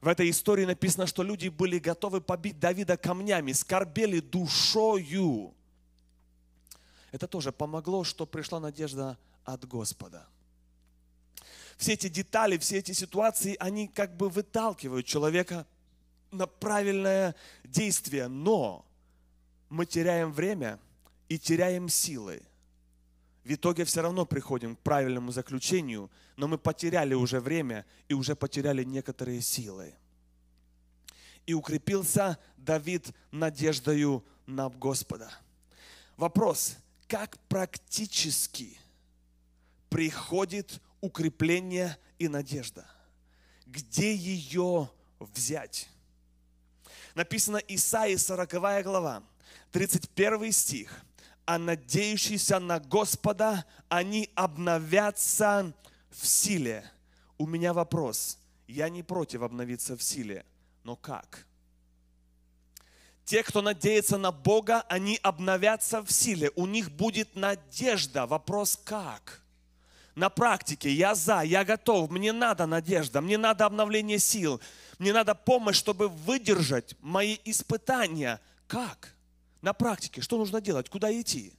В 0.00 0.08
этой 0.08 0.30
истории 0.30 0.64
написано, 0.64 1.06
что 1.06 1.22
люди 1.22 1.48
были 1.48 1.78
готовы 1.78 2.20
побить 2.20 2.58
Давида 2.58 2.96
камнями, 2.96 3.52
скорбели 3.52 4.20
душою. 4.20 5.52
Это 7.10 7.26
тоже 7.26 7.52
помогло, 7.52 8.04
что 8.04 8.24
пришла 8.24 8.60
надежда 8.60 9.18
от 9.52 9.66
Господа 9.66 10.26
все 11.80 11.94
эти 11.94 12.08
детали, 12.08 12.58
все 12.58 12.76
эти 12.76 12.92
ситуации, 12.92 13.56
они 13.58 13.88
как 13.88 14.14
бы 14.14 14.28
выталкивают 14.28 15.06
человека 15.06 15.66
на 16.30 16.46
правильное 16.46 17.34
действие. 17.64 18.28
Но 18.28 18.84
мы 19.70 19.86
теряем 19.86 20.30
время 20.30 20.78
и 21.30 21.38
теряем 21.38 21.88
силы. 21.88 22.42
В 23.44 23.54
итоге 23.54 23.86
все 23.86 24.02
равно 24.02 24.26
приходим 24.26 24.76
к 24.76 24.80
правильному 24.80 25.32
заключению, 25.32 26.10
но 26.36 26.48
мы 26.48 26.58
потеряли 26.58 27.14
уже 27.14 27.40
время 27.40 27.86
и 28.08 28.14
уже 28.14 28.36
потеряли 28.36 28.84
некоторые 28.84 29.40
силы. 29.40 29.94
И 31.46 31.54
укрепился 31.54 32.38
Давид 32.58 33.08
надеждою 33.30 34.22
на 34.44 34.68
Господа. 34.68 35.32
Вопрос, 36.18 36.76
как 37.08 37.38
практически 37.48 38.78
приходит 39.90 40.80
укрепление 41.00 41.98
и 42.18 42.28
надежда. 42.28 42.86
Где 43.66 44.14
ее 44.14 44.90
взять? 45.18 45.88
Написано 47.14 47.58
Исаии 47.58 48.16
40 48.16 48.82
глава, 48.84 49.22
31 49.72 50.52
стих. 50.52 51.04
А 51.44 51.58
надеющиеся 51.58 52.60
на 52.60 52.78
Господа, 52.78 53.64
они 53.88 54.30
обновятся 54.36 55.74
в 56.10 56.26
силе. 56.26 56.88
У 57.38 57.46
меня 57.46 57.72
вопрос. 57.72 58.38
Я 58.68 58.88
не 58.88 59.02
против 59.02 59.42
обновиться 59.42 59.96
в 59.96 60.02
силе, 60.02 60.44
но 60.84 60.94
как? 60.94 61.46
Те, 63.24 63.42
кто 63.42 63.62
надеется 63.62 64.16
на 64.16 64.30
Бога, 64.30 64.82
они 64.82 65.18
обновятся 65.22 66.04
в 66.04 66.12
силе. 66.12 66.52
У 66.54 66.66
них 66.66 66.90
будет 66.90 67.34
надежда. 67.34 68.26
Вопрос 68.26 68.78
как? 68.82 69.42
На 70.20 70.28
практике. 70.28 70.92
Я 70.92 71.14
за, 71.14 71.40
я 71.40 71.64
готов, 71.64 72.10
мне 72.10 72.32
надо 72.32 72.66
надежда, 72.66 73.22
мне 73.22 73.38
надо 73.38 73.64
обновление 73.64 74.18
сил, 74.18 74.60
мне 74.98 75.14
надо 75.14 75.34
помощь, 75.34 75.76
чтобы 75.76 76.08
выдержать 76.08 76.94
мои 77.00 77.38
испытания. 77.44 78.38
Как? 78.66 79.14
На 79.62 79.72
практике. 79.72 80.20
Что 80.20 80.36
нужно 80.36 80.60
делать? 80.60 80.90
Куда 80.90 81.10
идти? 81.10 81.54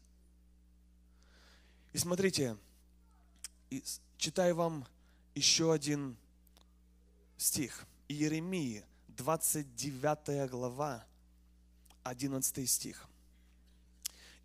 И 1.91 1.97
смотрите, 1.97 2.55
читаю 4.17 4.55
вам 4.55 4.85
еще 5.33 5.73
один 5.73 6.15
стих. 7.37 7.85
Иеремии, 8.07 8.83
29 9.07 10.49
глава, 10.51 11.03
11 12.03 12.69
стих. 12.69 13.07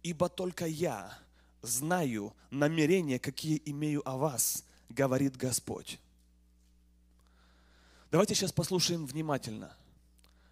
«Ибо 0.03 0.29
только 0.29 0.67
я, 0.67 1.19
знаю 1.63 2.35
намерения, 2.51 3.19
какие 3.19 3.61
имею 3.65 4.07
о 4.09 4.17
вас, 4.17 4.65
говорит 4.89 5.37
Господь. 5.37 5.99
Давайте 8.11 8.35
сейчас 8.35 8.53
послушаем 8.53 9.07
внимательно. 9.07 9.77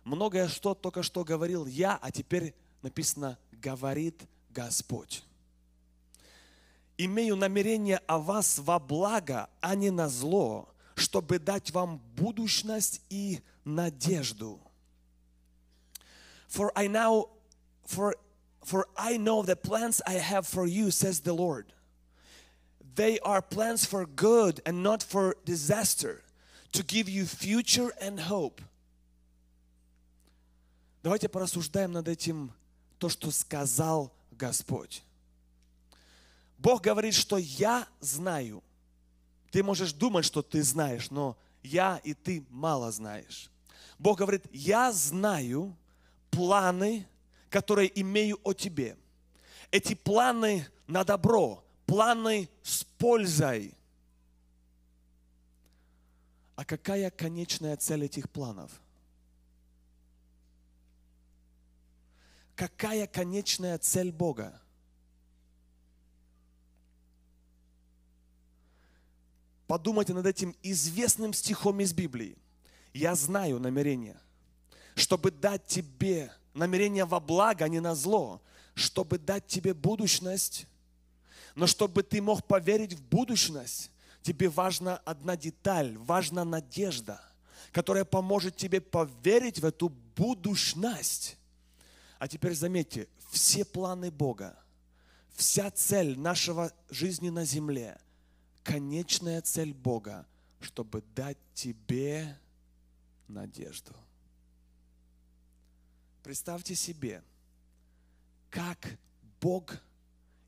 Многое 0.05 0.49
что 0.49 0.75
только 0.75 1.03
что 1.03 1.25
говорил 1.25 1.67
я, 1.67 1.97
а 1.97 2.11
теперь 2.11 2.55
написано 2.83 3.39
говорит 3.53 4.23
Господь. 4.51 5.25
Имею 6.99 7.37
намерение 7.37 7.99
о 8.07 8.19
вас 8.19 8.59
во 8.59 8.79
благо, 8.79 9.49
а 9.61 9.75
не 9.75 9.91
на 9.91 10.09
зло, 10.09 10.69
чтобы 10.95 11.39
дать 11.39 11.71
вам 11.71 12.01
будущность 12.17 13.01
и 13.09 13.41
надежду. 13.65 14.61
For 16.49 16.71
I 16.77 16.87
now, 16.87 17.29
for 17.85 18.15
For 18.65 18.87
I 18.97 19.19
know 19.19 19.43
the 19.43 19.57
plans 19.57 20.01
I 20.07 20.15
have 20.15 20.47
for 20.47 20.67
you, 20.67 20.91
says 20.91 21.21
the 21.21 21.35
Lord. 21.35 21.67
They 22.95 23.19
are 23.21 23.43
plans 23.43 23.85
for 23.85 24.07
good 24.07 24.61
and 24.65 24.83
not 24.83 25.03
for 25.03 25.37
disaster, 25.45 26.23
to 26.73 26.83
give 26.83 27.09
you 27.09 27.27
future 27.27 27.93
and 28.01 28.19
hope. 28.19 28.63
Давайте 31.03 31.29
порассуждаем 31.29 31.93
над 31.93 32.09
этим, 32.09 32.51
то, 32.99 33.11
что 33.11 33.31
сказал 33.31 34.11
Господь. 34.31 35.03
Бог 36.57 36.81
говорит, 36.81 37.13
что 37.13 37.37
я 37.37 37.87
знаю. 38.01 38.63
Ты 39.51 39.63
можешь 39.63 39.93
думать, 39.93 40.25
что 40.25 40.41
ты 40.41 40.63
знаешь, 40.63 41.11
но 41.11 41.37
я 41.63 42.01
и 42.03 42.15
ты 42.15 42.47
мало 42.49 42.91
знаешь. 42.91 43.51
Бог 43.99 44.19
говорит, 44.19 44.47
я 44.51 44.91
знаю 44.93 45.77
планы, 46.31 47.07
которые 47.55 47.89
имею 48.01 48.41
о 48.43 48.53
тебе. 48.53 48.99
Эти 49.71 49.95
планы 49.95 50.67
на 50.89 51.05
добро, 51.05 51.65
планы 51.87 52.49
с 52.65 52.83
пользой. 52.83 53.73
А 56.57 56.65
какая 56.65 57.13
конечная 57.13 57.77
цель 57.77 58.07
этих 58.07 58.29
планов? 58.29 58.73
Какая 62.57 63.07
конечная 63.07 63.79
цель 63.79 64.11
Бога? 64.11 64.61
Подумайте 69.69 70.13
над 70.13 70.27
этим 70.27 70.57
известным 70.65 71.33
стихом 71.33 71.79
из 71.79 71.93
Библии. 71.93 72.37
Я 72.93 73.15
знаю 73.15 73.61
намерение, 73.61 74.19
чтобы 74.97 75.31
дать 75.31 75.65
тебе 75.69 76.33
намерение 76.55 77.05
во 77.05 77.21
благо, 77.21 77.65
а 77.65 77.69
не 77.69 77.81
на 77.81 77.95
зло, 77.95 78.41
чтобы 78.75 79.19
дать 79.19 79.47
тебе 79.47 79.75
будущность. 79.75 80.67
Но 81.55 81.67
чтобы 81.67 82.03
ты 82.03 82.23
мог 82.23 82.45
поверить 82.47 82.95
в 82.95 83.03
будущность, 83.03 83.91
тебе 84.23 84.49
важна 84.49 84.97
одна 85.05 85.37
деталь, 85.37 85.97
важна 85.99 86.45
надежда, 86.45 87.21
которая 87.73 88.05
поможет 88.05 88.57
тебе 88.57 88.81
поверить 88.81 89.59
в 89.59 89.65
эту 89.65 89.91
будущность. 90.17 91.37
А 92.19 92.27
теперь 92.27 92.55
заметьте, 92.55 93.09
все 93.31 93.65
планы 93.65 94.11
Бога, 94.11 94.57
вся 95.35 95.71
цель 95.71 96.19
нашего 96.19 96.73
жизни 96.89 97.31
на 97.31 97.45
земле, 97.45 98.01
конечная 98.63 99.43
цель 99.43 99.75
Бога, 99.75 100.27
чтобы 100.61 101.03
дать 101.15 101.39
тебе 101.53 102.39
надежду. 103.29 103.95
Представьте 106.25 106.75
себе, 106.75 107.23
как 108.49 108.97
Бог, 109.43 109.77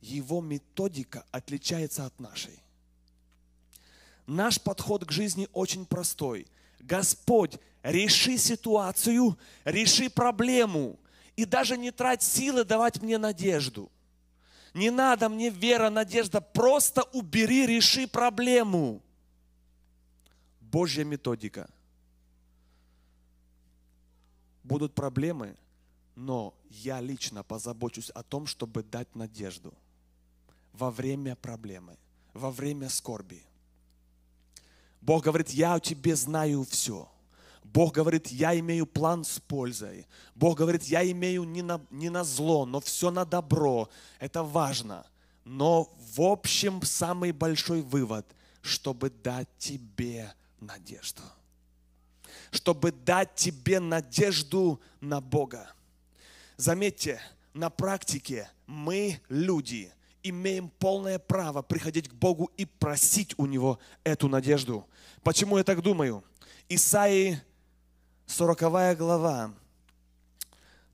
Его 0.01 0.41
методика 0.41 1.27
отличается 1.31 2.07
от 2.07 2.19
нашей. 2.19 2.59
Наш 4.27 4.59
подход 4.59 5.05
к 5.05 5.13
жизни 5.13 5.49
очень 5.53 5.85
простой. 5.85 6.47
Господь, 6.81 7.59
реши 7.83 8.39
ситуацию, 8.39 9.39
реши 9.65 10.09
проблему. 10.09 10.99
И 11.37 11.45
даже 11.45 11.77
не 11.77 11.91
трать 11.91 12.23
силы 12.23 12.65
давать 12.65 13.03
мне 13.03 13.19
надежду. 13.19 13.93
Не 14.73 14.89
надо 14.89 15.29
мне 15.29 15.51
вера, 15.51 15.91
надежда. 15.91 16.41
Просто 16.41 17.03
убери, 17.13 17.67
реши 17.67 18.07
проблему. 18.07 19.03
Божья 20.59 21.05
методика. 21.05 21.69
Будут 24.65 24.95
проблемы– 24.95 25.55
но 26.17 26.55
я 26.71 27.01
лично 27.01 27.45
позабочусь 27.45 28.11
о 28.11 28.23
том, 28.23 28.47
чтобы 28.47 28.83
дать 28.83 29.15
надежду 29.15 29.73
во 30.73 30.91
время 30.91 31.37
проблемы, 31.37 31.97
во 32.33 32.51
время 32.51 32.89
скорби. 32.89 33.45
Бог 35.01 35.25
говорит, 35.25 35.51
я 35.51 35.75
о 35.75 35.81
тебе 35.81 36.17
знаю 36.17 36.65
все. 36.65 37.09
Бог 37.63 37.95
говорит, 37.95 38.29
я 38.29 38.59
имею 38.59 38.87
план 38.87 39.25
с 39.25 39.39
пользой. 39.41 40.07
Бог 40.35 40.59
говорит, 40.59 40.85
я 40.85 41.09
имею 41.11 41.45
не 41.45 41.63
на, 41.63 41.81
не 41.91 42.09
на 42.11 42.25
зло, 42.25 42.65
но 42.65 42.81
все 42.81 43.11
на 43.11 43.25
добро. 43.25 43.89
Это 44.19 44.43
важно. 44.43 45.07
Но 45.45 45.93
в 46.15 46.23
общем 46.23 46.83
самый 46.83 47.33
большой 47.33 47.83
вывод, 47.83 48.27
чтобы 48.63 49.11
дать 49.11 49.49
тебе 49.59 50.33
надежду. 50.61 51.23
Чтобы 52.51 52.91
дать 52.91 53.35
тебе 53.35 53.81
надежду 53.81 54.81
на 55.01 55.21
Бога. 55.21 55.76
Заметьте, 56.57 57.21
на 57.53 57.69
практике 57.69 58.51
мы, 58.67 59.21
люди, 59.29 59.93
имеем 60.23 60.71
полное 60.71 61.19
право 61.19 61.61
приходить 61.61 62.09
к 62.09 62.15
Богу 62.15 62.51
и 62.57 62.65
просить 62.65 63.35
у 63.37 63.45
Него 63.45 63.79
эту 64.05 64.29
надежду. 64.29 64.89
Почему 65.23 65.59
я 65.59 65.65
так 65.65 65.83
думаю? 65.83 66.25
Исаии 66.69 67.43
40 68.27 68.97
глава, 68.97 69.53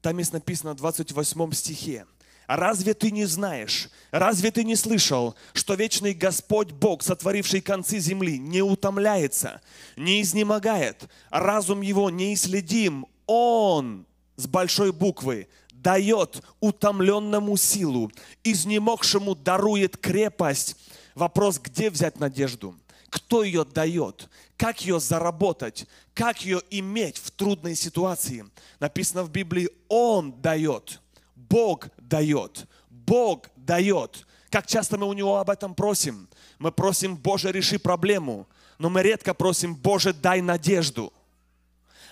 там 0.03 0.19
есть 0.19 0.33
написано 0.33 0.73
в 0.73 0.77
28 0.77 1.53
стихе. 1.53 2.07
Разве 2.49 2.93
ты 2.93 3.13
не 3.13 3.25
знаешь, 3.25 3.89
разве 4.11 4.51
ты 4.51 4.65
не 4.65 4.75
слышал, 4.75 5.37
что 5.53 5.75
вечный 5.75 6.13
Господь 6.13 6.73
Бог, 6.73 7.05
сотворивший 7.05 7.61
концы 7.61 8.01
земли, 8.01 8.37
не 8.37 8.63
утомляется, 8.63 9.63
не 9.97 10.21
изнемогает, 10.21 11.09
разум 11.31 11.83
его 11.83 12.11
неисследим, 12.11 13.07
Он 13.27 14.07
с 14.43 14.47
большой 14.47 14.93
буквы 14.93 15.49
дает 15.73 16.43
утомленному 16.61 17.57
силу, 17.57 18.11
изнемогшему 18.45 19.35
дарует 19.35 19.97
крепость. 19.97 20.77
Вопрос, 21.15 21.59
где 21.59 21.91
взять 21.91 22.19
надежду? 22.19 22.75
Кто 23.09 23.45
ее 23.45 23.65
дает? 23.65 24.29
Как 24.57 24.81
ее 24.81 24.99
заработать? 25.01 25.87
Как 26.15 26.45
ее 26.45 26.61
иметь 26.71 27.19
в 27.19 27.31
трудной 27.31 27.75
ситуации? 27.75 28.45
Написано 28.81 29.23
в 29.23 29.31
Библии, 29.31 29.71
Он 29.89 30.33
дает. 30.41 31.01
Бог 31.37 31.89
дает. 31.99 32.67
Бог 32.89 33.49
дает. 33.57 34.27
Как 34.51 34.67
часто 34.67 34.99
мы 34.99 35.07
у 35.07 35.13
Него 35.13 35.37
об 35.37 35.51
этом 35.51 35.75
просим? 35.75 36.29
Мы 36.59 36.73
просим, 36.73 37.17
Боже, 37.17 37.53
реши 37.53 37.79
проблему. 37.79 38.49
Но 38.79 38.89
мы 38.89 39.03
редко 39.03 39.35
просим, 39.35 39.75
Боже, 39.75 40.13
дай 40.13 40.41
надежду. 40.41 41.13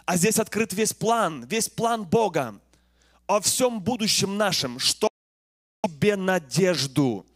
А 0.05 0.17
здесь 0.17 0.39
открыт 0.39 0.73
весь 0.73 0.93
план, 0.93 1.45
весь 1.45 1.69
план 1.69 2.05
Бога 2.05 2.61
о 3.27 3.41
всем 3.41 3.81
будущем 3.81 4.37
нашем, 4.37 4.79
что 4.79 5.09
тебе 5.85 6.17
надежду. 6.17 7.27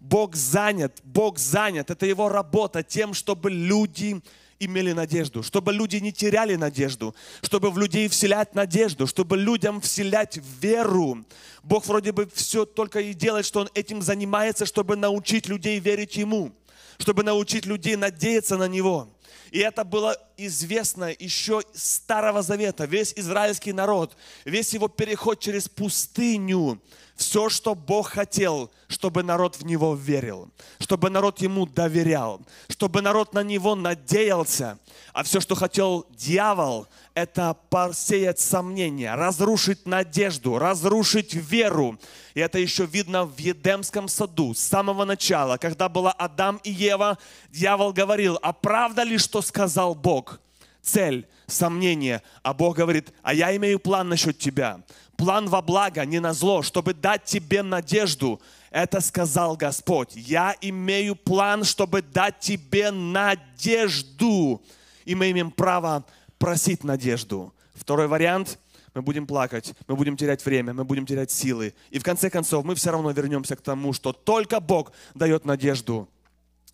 Бог 0.00 0.34
занят, 0.34 1.00
Бог 1.04 1.38
занят. 1.38 1.90
Это 1.90 2.06
Его 2.06 2.28
работа 2.28 2.82
тем, 2.82 3.14
чтобы 3.14 3.50
люди 3.50 4.20
имели 4.58 4.92
надежду, 4.92 5.42
чтобы 5.42 5.72
люди 5.72 5.96
не 5.96 6.12
теряли 6.12 6.56
надежду, 6.56 7.14
чтобы 7.42 7.70
в 7.70 7.78
людей 7.78 8.08
вселять 8.08 8.54
надежду, 8.54 9.06
чтобы 9.06 9.36
людям 9.36 9.80
вселять 9.80 10.38
веру. 10.60 11.24
Бог 11.62 11.86
вроде 11.86 12.12
бы 12.12 12.28
все 12.32 12.64
только 12.64 13.00
и 13.00 13.14
делает, 13.14 13.46
что 13.46 13.60
Он 13.60 13.68
этим 13.74 14.02
занимается, 14.02 14.66
чтобы 14.66 14.96
научить 14.96 15.48
людей 15.48 15.78
верить 15.80 16.16
Ему, 16.16 16.52
чтобы 16.98 17.22
научить 17.22 17.66
людей 17.66 17.96
надеяться 17.96 18.56
на 18.56 18.68
Него. 18.68 19.08
И 19.54 19.60
это 19.60 19.84
было 19.84 20.18
известно 20.36 21.14
еще 21.16 21.62
с 21.72 21.94
Старого 21.94 22.42
Завета. 22.42 22.86
Весь 22.86 23.12
израильский 23.14 23.72
народ, 23.72 24.16
весь 24.44 24.74
его 24.74 24.88
переход 24.88 25.38
через 25.38 25.68
пустыню, 25.68 26.82
все, 27.16 27.48
что 27.48 27.74
Бог 27.74 28.10
хотел, 28.10 28.70
чтобы 28.88 29.22
народ 29.22 29.56
в 29.56 29.64
Него 29.64 29.94
верил, 29.94 30.50
чтобы 30.78 31.10
народ 31.10 31.40
Ему 31.40 31.66
доверял, 31.66 32.40
чтобы 32.68 33.02
народ 33.02 33.34
на 33.34 33.42
Него 33.42 33.74
надеялся. 33.74 34.78
А 35.12 35.22
все, 35.22 35.40
что 35.40 35.54
хотел 35.54 36.06
дьявол, 36.10 36.88
это 37.14 37.56
посеять 37.70 38.40
сомнения, 38.40 39.14
разрушить 39.14 39.86
надежду, 39.86 40.58
разрушить 40.58 41.34
веру. 41.34 41.98
И 42.34 42.40
это 42.40 42.58
еще 42.58 42.84
видно 42.84 43.24
в 43.24 43.38
Едемском 43.38 44.08
саду 44.08 44.54
с 44.54 44.58
самого 44.58 45.04
начала, 45.04 45.56
когда 45.56 45.88
была 45.88 46.12
Адам 46.12 46.60
и 46.64 46.70
Ева, 46.70 47.18
дьявол 47.50 47.92
говорил, 47.92 48.38
а 48.42 48.52
правда 48.52 49.04
ли, 49.04 49.18
что 49.18 49.40
сказал 49.40 49.94
Бог? 49.94 50.40
Цель, 50.84 51.26
сомнение. 51.46 52.22
А 52.42 52.54
Бог 52.54 52.76
говорит, 52.76 53.12
а 53.22 53.34
я 53.34 53.56
имею 53.56 53.80
план 53.80 54.08
насчет 54.08 54.38
тебя 54.38 54.80
план 55.16 55.48
во 55.48 55.62
благо, 55.62 56.04
не 56.04 56.20
на 56.20 56.32
зло, 56.32 56.62
чтобы 56.62 56.94
дать 56.94 57.24
тебе 57.24 57.62
надежду. 57.62 58.40
Это 58.70 59.00
сказал 59.00 59.56
Господь. 59.56 60.12
Я 60.14 60.56
имею 60.60 61.16
план, 61.16 61.64
чтобы 61.64 62.02
дать 62.02 62.40
тебе 62.40 62.90
надежду. 62.90 64.62
И 65.04 65.14
мы 65.14 65.30
имеем 65.30 65.50
право 65.50 66.04
просить 66.38 66.84
надежду. 66.84 67.54
Второй 67.74 68.06
вариант 68.08 68.58
мы 68.94 69.02
будем 69.02 69.26
плакать, 69.26 69.74
мы 69.88 69.96
будем 69.96 70.16
терять 70.16 70.44
время, 70.44 70.72
мы 70.72 70.84
будем 70.84 71.06
терять 71.06 71.30
силы. 71.30 71.74
И 71.90 71.98
в 71.98 72.04
конце 72.04 72.30
концов 72.30 72.64
мы 72.64 72.74
все 72.74 72.90
равно 72.90 73.10
вернемся 73.10 73.56
к 73.56 73.60
тому, 73.60 73.92
что 73.92 74.12
только 74.12 74.60
Бог 74.60 74.92
дает 75.14 75.44
надежду. 75.44 76.08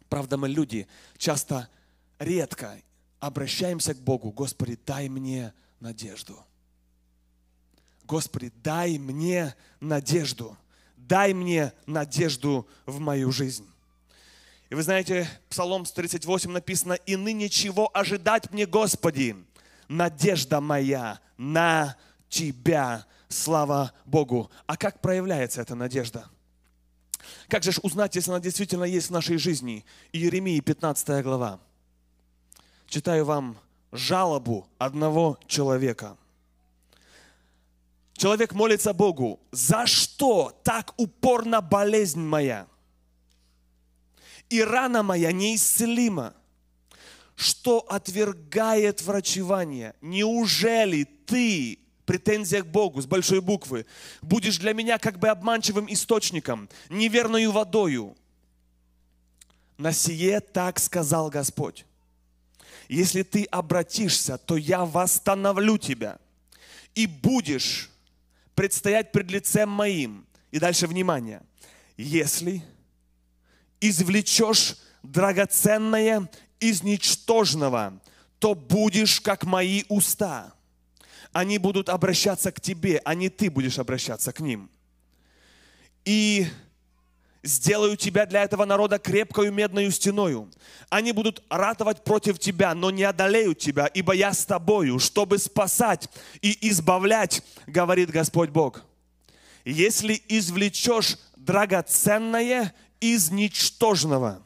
Правда, 0.08 0.36
мы 0.36 0.48
люди 0.48 0.86
часто 1.16 1.68
редко 2.18 2.76
обращаемся 3.20 3.94
к 3.94 3.98
Богу, 3.98 4.32
Господи, 4.32 4.78
дай 4.86 5.08
мне 5.08 5.52
надежду. 5.78 6.44
Господи, 8.04 8.52
дай 8.64 8.98
мне 8.98 9.54
надежду. 9.78 10.56
Дай 10.96 11.32
мне 11.32 11.72
надежду 11.86 12.68
в 12.86 12.98
мою 12.98 13.30
жизнь. 13.30 13.66
И 14.68 14.74
вы 14.74 14.82
знаете, 14.82 15.28
Псалом 15.48 15.84
138 15.84 16.50
написано, 16.50 16.94
«И 16.94 17.16
ныне 17.16 17.48
чего 17.48 17.90
ожидать 17.92 18.52
мне, 18.52 18.66
Господи? 18.66 19.36
Надежда 19.88 20.60
моя 20.60 21.20
на 21.36 21.96
Тебя». 22.28 23.06
Слава 23.28 23.92
Богу. 24.06 24.50
А 24.66 24.76
как 24.76 25.00
проявляется 25.00 25.62
эта 25.62 25.76
надежда? 25.76 26.28
Как 27.48 27.62
же 27.62 27.70
узнать, 27.82 28.16
если 28.16 28.32
она 28.32 28.40
действительно 28.40 28.82
есть 28.82 29.06
в 29.06 29.12
нашей 29.12 29.36
жизни? 29.36 29.84
Иеремии 30.12 30.58
15 30.58 31.22
глава. 31.22 31.60
Читаю 32.90 33.24
вам 33.24 33.56
жалобу 33.92 34.66
одного 34.76 35.38
человека. 35.46 36.16
Человек 38.14 38.52
молится 38.52 38.92
Богу, 38.92 39.38
за 39.52 39.86
что 39.86 40.60
так 40.64 40.92
упорно 40.96 41.60
болезнь 41.60 42.20
моя? 42.20 42.66
И 44.48 44.60
рана 44.60 45.04
моя 45.04 45.30
неисцелима. 45.30 46.34
Что 47.36 47.78
отвергает 47.78 49.02
врачевание? 49.02 49.94
Неужели 50.00 51.04
ты, 51.04 51.78
претензия 52.06 52.64
к 52.64 52.66
Богу 52.66 53.00
с 53.00 53.06
большой 53.06 53.40
буквы, 53.40 53.86
будешь 54.20 54.58
для 54.58 54.74
меня 54.74 54.98
как 54.98 55.20
бы 55.20 55.28
обманчивым 55.28 55.86
источником, 55.92 56.68
неверною 56.88 57.52
водою? 57.52 58.16
На 59.78 59.92
сие 59.92 60.40
так 60.40 60.80
сказал 60.80 61.30
Господь. 61.30 61.86
Если 62.90 63.22
ты 63.22 63.44
обратишься, 63.44 64.36
то 64.36 64.56
я 64.56 64.84
восстановлю 64.84 65.78
тебя 65.78 66.18
и 66.96 67.06
будешь 67.06 67.88
предстоять 68.56 69.12
пред 69.12 69.30
лицем 69.30 69.68
моим. 69.68 70.26
И 70.50 70.58
дальше 70.58 70.88
внимание. 70.88 71.40
Если 71.96 72.64
извлечешь 73.80 74.76
драгоценное 75.04 76.28
из 76.58 76.82
ничтожного, 76.82 78.02
то 78.40 78.56
будешь 78.56 79.20
как 79.20 79.44
мои 79.44 79.84
уста. 79.88 80.52
Они 81.30 81.58
будут 81.58 81.88
обращаться 81.88 82.50
к 82.50 82.60
тебе, 82.60 83.00
а 83.04 83.14
не 83.14 83.28
ты 83.28 83.50
будешь 83.50 83.78
обращаться 83.78 84.32
к 84.32 84.40
ним. 84.40 84.68
И 86.04 86.48
сделаю 87.42 87.96
тебя 87.96 88.26
для 88.26 88.42
этого 88.42 88.64
народа 88.64 88.98
крепкою 88.98 89.52
медною 89.52 89.90
стеною. 89.90 90.50
Они 90.88 91.12
будут 91.12 91.42
ратовать 91.48 92.04
против 92.04 92.38
тебя, 92.38 92.74
но 92.74 92.90
не 92.90 93.04
одолеют 93.04 93.58
тебя, 93.58 93.86
ибо 93.86 94.12
я 94.12 94.32
с 94.32 94.44
тобою, 94.44 94.98
чтобы 94.98 95.38
спасать 95.38 96.08
и 96.42 96.68
избавлять, 96.70 97.42
говорит 97.66 98.10
Господь 98.10 98.50
Бог. 98.50 98.84
Если 99.64 100.22
извлечешь 100.28 101.18
драгоценное 101.36 102.74
из 103.00 103.30
ничтожного, 103.30 104.42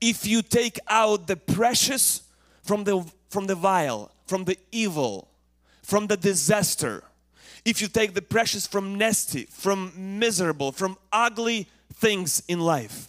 if 0.00 0.24
you 0.24 0.42
take 0.42 0.78
out 0.86 1.26
the 1.26 1.36
precious 1.36 2.22
from 2.62 2.84
the, 2.84 3.04
from 3.28 3.46
the 3.46 3.54
vile, 3.54 4.10
from 4.26 4.44
the 4.44 4.58
evil, 4.70 5.28
from 5.82 6.06
the 6.06 6.16
disaster, 6.16 7.02
if 7.68 7.82
you 7.82 7.88
take 7.88 8.14
the 8.14 8.22
precious 8.22 8.66
from 8.66 8.96
nasty, 8.96 9.46
from 9.50 9.92
miserable, 9.94 10.72
from 10.72 10.96
ugly 11.12 11.68
things 12.00 12.42
in 12.48 12.60
life, 12.60 13.08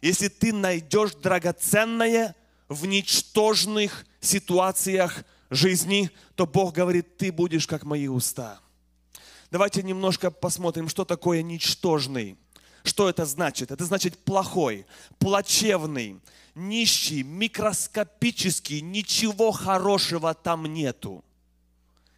если 0.00 0.28
ты 0.28 0.52
найдешь 0.54 1.14
драгоценное 1.14 2.34
в 2.68 2.86
ничтожных 2.86 4.06
ситуациях 4.20 5.24
жизни, 5.50 6.10
то 6.36 6.46
Бог 6.46 6.74
говорит, 6.74 7.18
ты 7.18 7.30
будешь 7.30 7.66
как 7.66 7.84
мои 7.84 8.08
уста. 8.08 8.60
Давайте 9.50 9.82
немножко 9.82 10.30
посмотрим, 10.30 10.88
что 10.88 11.04
такое 11.04 11.42
ничтожный. 11.42 12.38
Что 12.82 13.10
это 13.10 13.26
значит? 13.26 13.70
Это 13.70 13.84
значит 13.84 14.16
плохой, 14.24 14.86
плачевный, 15.18 16.18
нищий, 16.54 17.22
микроскопический, 17.22 18.80
ничего 18.80 19.52
хорошего 19.52 20.32
там 20.32 20.64
нету. 20.64 21.22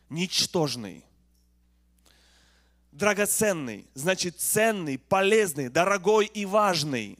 Ничтожный. 0.08 1.04
Драгоценный, 2.92 3.86
значит 3.94 4.38
ценный, 4.38 4.98
полезный, 4.98 5.70
дорогой 5.70 6.26
и 6.26 6.44
важный. 6.44 7.18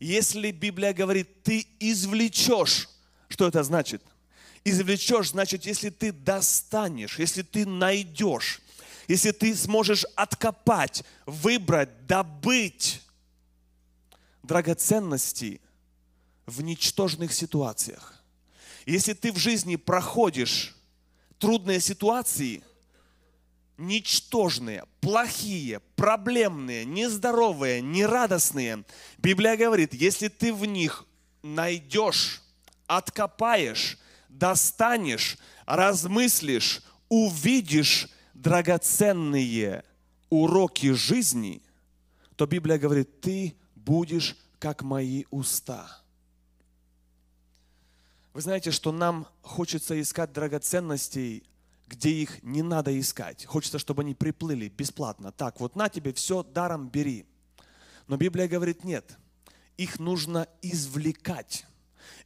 Если 0.00 0.50
Библия 0.50 0.92
говорит, 0.92 1.42
ты 1.42 1.66
извлечешь, 1.78 2.88
что 3.28 3.46
это 3.48 3.62
значит? 3.62 4.02
Извлечешь, 4.64 5.30
значит, 5.30 5.64
если 5.64 5.90
ты 5.90 6.12
достанешь, 6.12 7.18
если 7.18 7.42
ты 7.42 7.64
найдешь, 7.64 8.60
если 9.06 9.30
ты 9.30 9.54
сможешь 9.54 10.04
откопать, 10.16 11.04
выбрать, 11.24 12.06
добыть 12.06 13.00
драгоценности 14.42 15.60
в 16.46 16.62
ничтожных 16.62 17.32
ситуациях. 17.32 18.14
Если 18.86 19.14
ты 19.14 19.32
в 19.32 19.36
жизни 19.36 19.76
проходишь 19.76 20.74
трудные 21.38 21.80
ситуации, 21.80 22.62
ничтожные, 23.78 24.84
плохие, 25.00 25.80
проблемные, 25.96 26.84
нездоровые, 26.84 27.80
нерадостные, 27.80 28.84
Библия 29.18 29.56
говорит, 29.56 29.94
если 29.94 30.28
ты 30.28 30.52
в 30.52 30.64
них 30.64 31.06
найдешь, 31.42 32.42
откопаешь, 32.86 33.98
достанешь, 34.28 35.38
размыслишь, 35.66 36.82
увидишь 37.08 38.08
драгоценные 38.34 39.84
уроки 40.28 40.92
жизни, 40.92 41.62
то 42.36 42.46
Библия 42.46 42.78
говорит, 42.78 43.20
ты 43.20 43.56
будешь 43.74 44.36
как 44.58 44.82
мои 44.82 45.24
уста. 45.30 46.02
Вы 48.32 48.42
знаете, 48.42 48.70
что 48.70 48.92
нам 48.92 49.26
хочется 49.40 49.98
искать 50.00 50.32
драгоценностей, 50.32 51.44
где 51.86 52.10
их 52.10 52.42
не 52.42 52.62
надо 52.62 52.98
искать. 52.98 53.44
Хочется, 53.44 53.78
чтобы 53.78 54.02
они 54.02 54.14
приплыли 54.14 54.68
бесплатно. 54.68 55.32
Так, 55.32 55.60
вот 55.60 55.76
на 55.76 55.88
тебе 55.88 56.12
все 56.12 56.42
даром 56.42 56.88
бери. 56.88 57.26
Но 58.08 58.16
Библия 58.16 58.48
говорит, 58.48 58.84
нет, 58.84 59.18
их 59.76 59.98
нужно 59.98 60.48
извлекать. 60.62 61.66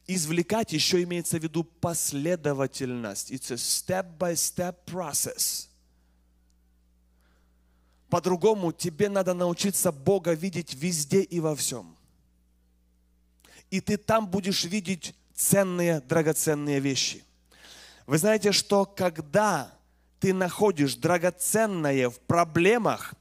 Извлекать 0.07 0.73
еще 0.73 1.03
имеется 1.03 1.39
в 1.39 1.43
виду 1.43 1.63
последовательность. 1.63 3.31
It's 3.31 3.51
a 3.51 3.55
step-by-step 3.55 4.75
process. 4.85 5.67
По-другому 8.09 8.73
тебе 8.73 9.09
надо 9.09 9.33
научиться 9.33 9.91
Бога 9.91 10.33
видеть 10.33 10.73
везде 10.73 11.21
и 11.21 11.39
во 11.39 11.55
всем. 11.55 11.95
И 13.69 13.79
ты 13.79 13.95
там 13.97 14.27
будешь 14.27 14.65
видеть 14.65 15.15
ценные, 15.33 16.01
драгоценные 16.01 16.79
вещи. 16.79 17.23
Вы 18.11 18.17
знаете, 18.17 18.51
что 18.51 18.85
когда 18.85 19.71
ты 20.19 20.33
находишь 20.33 20.95
драгоценное 20.95 22.09
в 22.09 22.19
проблемах, 22.19 23.13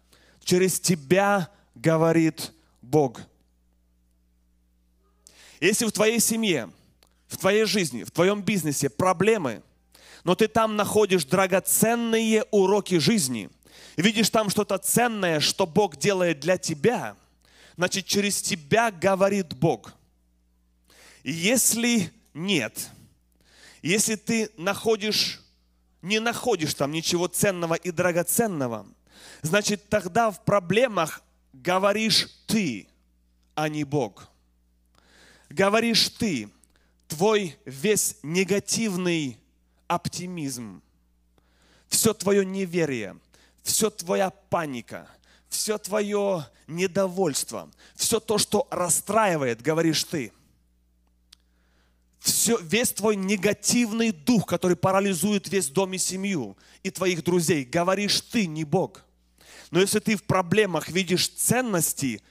через 0.42 0.80
тебя 0.80 1.48
говорит 1.76 2.52
Бог. 2.82 3.20
Если 5.60 5.86
в 5.86 5.92
твоей 5.92 6.18
семье, 6.18 6.70
в 7.28 7.36
твоей 7.36 7.66
жизни, 7.66 8.02
в 8.02 8.10
твоем 8.10 8.42
бизнесе 8.42 8.90
проблемы, 8.90 9.62
но 10.24 10.34
ты 10.34 10.48
там 10.48 10.74
находишь 10.74 11.24
драгоценные 11.24 12.44
уроки 12.50 12.98
жизни– 12.98 13.48
видишь 13.96 14.30
там 14.30 14.50
что-то 14.50 14.76
ценное, 14.78 15.38
что 15.38 15.68
Бог 15.68 15.98
делает 15.98 16.40
для 16.40 16.58
тебя, 16.58 17.16
значит, 17.76 18.06
через 18.06 18.42
тебя 18.42 18.90
говорит 18.90 19.54
Бог. 19.54 19.94
И 21.22 21.30
если 21.30 22.10
нет, 22.34 22.90
если 23.82 24.16
ты 24.16 24.50
находишь, 24.56 25.40
не 26.02 26.20
находишь 26.20 26.74
там 26.74 26.92
ничего 26.92 27.26
ценного 27.26 27.74
и 27.74 27.90
драгоценного, 27.90 28.86
значит, 29.42 29.88
тогда 29.88 30.30
в 30.30 30.44
проблемах 30.44 31.22
говоришь 31.52 32.28
ты, 32.46 32.88
а 33.54 33.68
не 33.68 33.84
Бог. 33.84 34.28
Говоришь 35.48 36.08
ты, 36.10 36.48
твой 37.08 37.56
весь 37.64 38.16
негативный 38.22 39.38
оптимизм, 39.88 40.82
все 41.88 42.14
твое 42.14 42.44
неверие– 42.44 43.16
все 43.62 43.90
твоя 43.90 44.30
паника, 44.30 45.08
все 45.48 45.78
твое 45.78 46.46
недовольство, 46.66 47.70
все 47.94 48.20
то, 48.20 48.38
что 48.38 48.66
расстраивает, 48.70 49.62
говоришь 49.62 50.04
ты. 50.04 50.32
Все, 52.20 52.58
весь 52.58 52.90
твой 52.90 53.16
негативный 53.16 54.12
дух, 54.12 54.46
который 54.46 54.76
парализует 54.76 55.48
весь 55.48 55.68
дом 55.68 55.94
и 55.94 55.98
семью 55.98 56.56
и 56.82 56.90
твоих 56.90 57.24
друзей, 57.24 57.64
говоришь 57.64 58.20
ты, 58.20 58.46
не 58.46 58.64
Бог. 58.64 59.04
Но 59.70 59.80
если 59.80 59.98
ты 60.00 60.16
в 60.16 60.24
проблемах 60.24 60.88
видишь 60.88 61.28
ценности, 61.28 62.22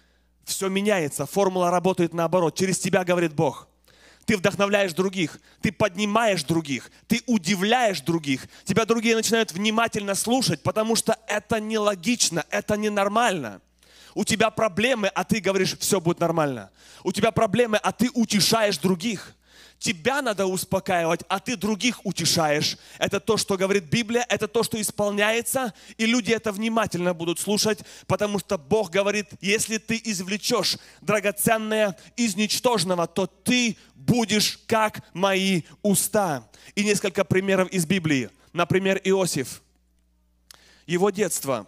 все 0.44 0.70
меняется, 0.70 1.26
формула 1.26 1.72
работает 1.72 2.14
наоборот. 2.14 2.56
Через 2.56 2.80
тебя 2.80 3.04
говорит 3.04 3.34
Бог 3.34 3.70
ты 4.30 4.38
вдохновляешь 4.38 4.94
других, 4.94 5.40
ты 5.60 5.72
поднимаешь 5.72 6.44
других, 6.44 6.92
ты 7.08 7.24
удивляешь 7.26 8.02
других. 8.02 8.48
Тебя 8.64 8.86
другие 8.86 9.16
начинают 9.16 9.52
внимательно 9.52 10.14
слушать, 10.14 10.62
потому 10.62 10.96
что 10.96 11.18
это 11.26 11.60
нелогично, 11.60 12.46
это 12.52 12.78
ненормально. 12.78 13.60
У 14.14 14.24
тебя 14.24 14.52
проблемы, 14.52 15.08
а 15.08 15.24
ты 15.24 15.40
говоришь, 15.40 15.76
все 15.80 16.00
будет 16.00 16.20
нормально. 16.20 16.70
У 17.04 17.12
тебя 17.12 17.32
проблемы, 17.32 17.78
а 17.78 17.92
ты 17.92 18.12
утешаешь 18.14 18.78
других. 18.78 19.34
Тебя 19.80 20.22
надо 20.22 20.46
успокаивать, 20.46 21.22
а 21.30 21.40
ты 21.40 21.56
других 21.56 22.06
утешаешь. 22.06 22.78
Это 22.98 23.22
то, 23.22 23.38
что 23.38 23.56
говорит 23.56 23.86
Библия, 23.86 24.26
это 24.28 24.50
то, 24.50 24.62
что 24.62 24.80
исполняется, 24.80 25.74
и 25.98 26.06
люди 26.06 26.34
это 26.34 26.52
внимательно 26.52 27.14
будут 27.14 27.40
слушать, 27.40 27.80
потому 28.06 28.40
что 28.40 28.58
Бог 28.58 28.92
говорит, 28.92 29.28
если 29.40 29.78
ты 29.78 30.00
извлечешь 30.04 30.78
драгоценное 31.00 31.98
из 32.18 32.36
ничтожного, 32.36 33.08
то 33.08 33.26
ты 33.26 33.78
будешь 33.96 34.60
как 34.68 35.02
мои 35.14 35.62
уста. 35.82 36.50
И 36.76 36.84
несколько 36.84 37.24
примеров 37.24 37.70
из 37.70 37.86
Библии. 37.86 38.30
Например, 38.52 39.00
Иосиф. 39.06 39.62
Его 40.88 41.10
детство. 41.10 41.68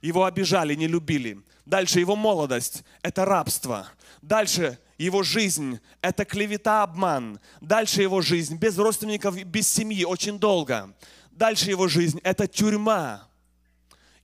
Его 0.00 0.24
обижали, 0.24 0.74
не 0.74 0.88
любили. 0.88 1.40
Дальше 1.64 2.00
его 2.00 2.16
молодость– 2.16 2.82
это 3.02 3.24
рабство. 3.24 3.86
Дальше 4.20 4.78
его 4.98 5.22
жизнь– 5.22 5.80
это 6.00 6.24
клевета, 6.24 6.82
обман. 6.82 7.38
Дальше 7.60 8.02
его 8.02 8.20
жизнь 8.20 8.56
без 8.56 8.76
родственников, 8.78 9.36
без 9.44 9.68
семьи, 9.68 10.04
очень 10.04 10.38
долго. 10.38 10.92
Дальше 11.30 11.70
его 11.70 11.88
жизнь– 11.88 12.20
это 12.24 12.46
тюрьма. 12.46 13.28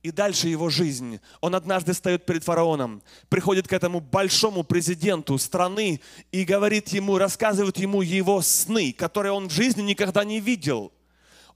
И 0.01 0.11
дальше 0.11 0.47
его 0.47 0.69
жизнь. 0.69 1.19
Он 1.41 1.55
однажды 1.55 1.93
встает 1.93 2.25
перед 2.25 2.43
фараоном, 2.43 3.01
приходит 3.27 3.67
к 3.67 3.73
этому 3.73 3.99
большому 3.99 4.63
президенту 4.63 5.37
страны 5.37 5.99
и 6.31 6.45
говорит 6.45 6.89
ему, 6.89 7.17
рассказывает 7.17 7.77
ему 7.77 8.01
его 8.01 8.41
сны, 8.41 8.93
которые 8.93 9.33
он 9.33 9.49
в 9.49 9.51
жизни 9.51 9.81
никогда 9.81 10.23
не 10.23 10.39
видел. 10.39 10.93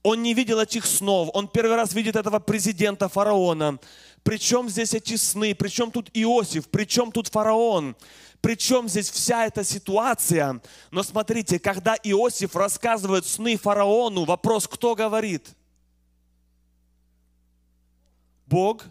Он 0.03 0.21
не 0.21 0.33
видел 0.33 0.59
этих 0.59 0.85
снов. 0.85 1.29
Он 1.33 1.47
первый 1.47 1.77
раз 1.77 1.93
видит 1.93 2.17
этого 2.17 2.39
президента 2.39 3.07
фараона. 3.07 3.79
Причем 4.23 4.69
здесь 4.69 4.93
эти 4.93 5.15
сны? 5.15 5.53
Причем 5.53 5.91
тут 5.91 6.09
Иосиф? 6.13 6.69
Причем 6.69 7.11
тут 7.11 7.27
фараон? 7.27 7.95
Причем 8.41 8.89
здесь 8.89 9.09
вся 9.09 9.45
эта 9.45 9.63
ситуация? 9.63 10.61
Но 10.91 11.03
смотрите, 11.03 11.59
когда 11.59 11.95
Иосиф 12.03 12.55
рассказывает 12.55 13.25
сны 13.25 13.57
фараону, 13.57 14.25
вопрос, 14.25 14.67
кто 14.67 14.95
говорит– 14.95 15.47
Бог 18.53 18.85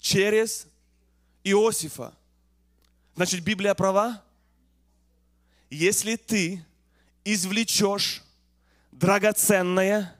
через 0.00 0.66
Иосифа. 1.44 2.14
Значит, 3.14 3.42
Библия 3.44 3.74
права? 3.74 4.22
Если 5.68 6.16
ты 6.16 6.64
извлечешь 7.22 8.22
драгоценное 8.90 10.18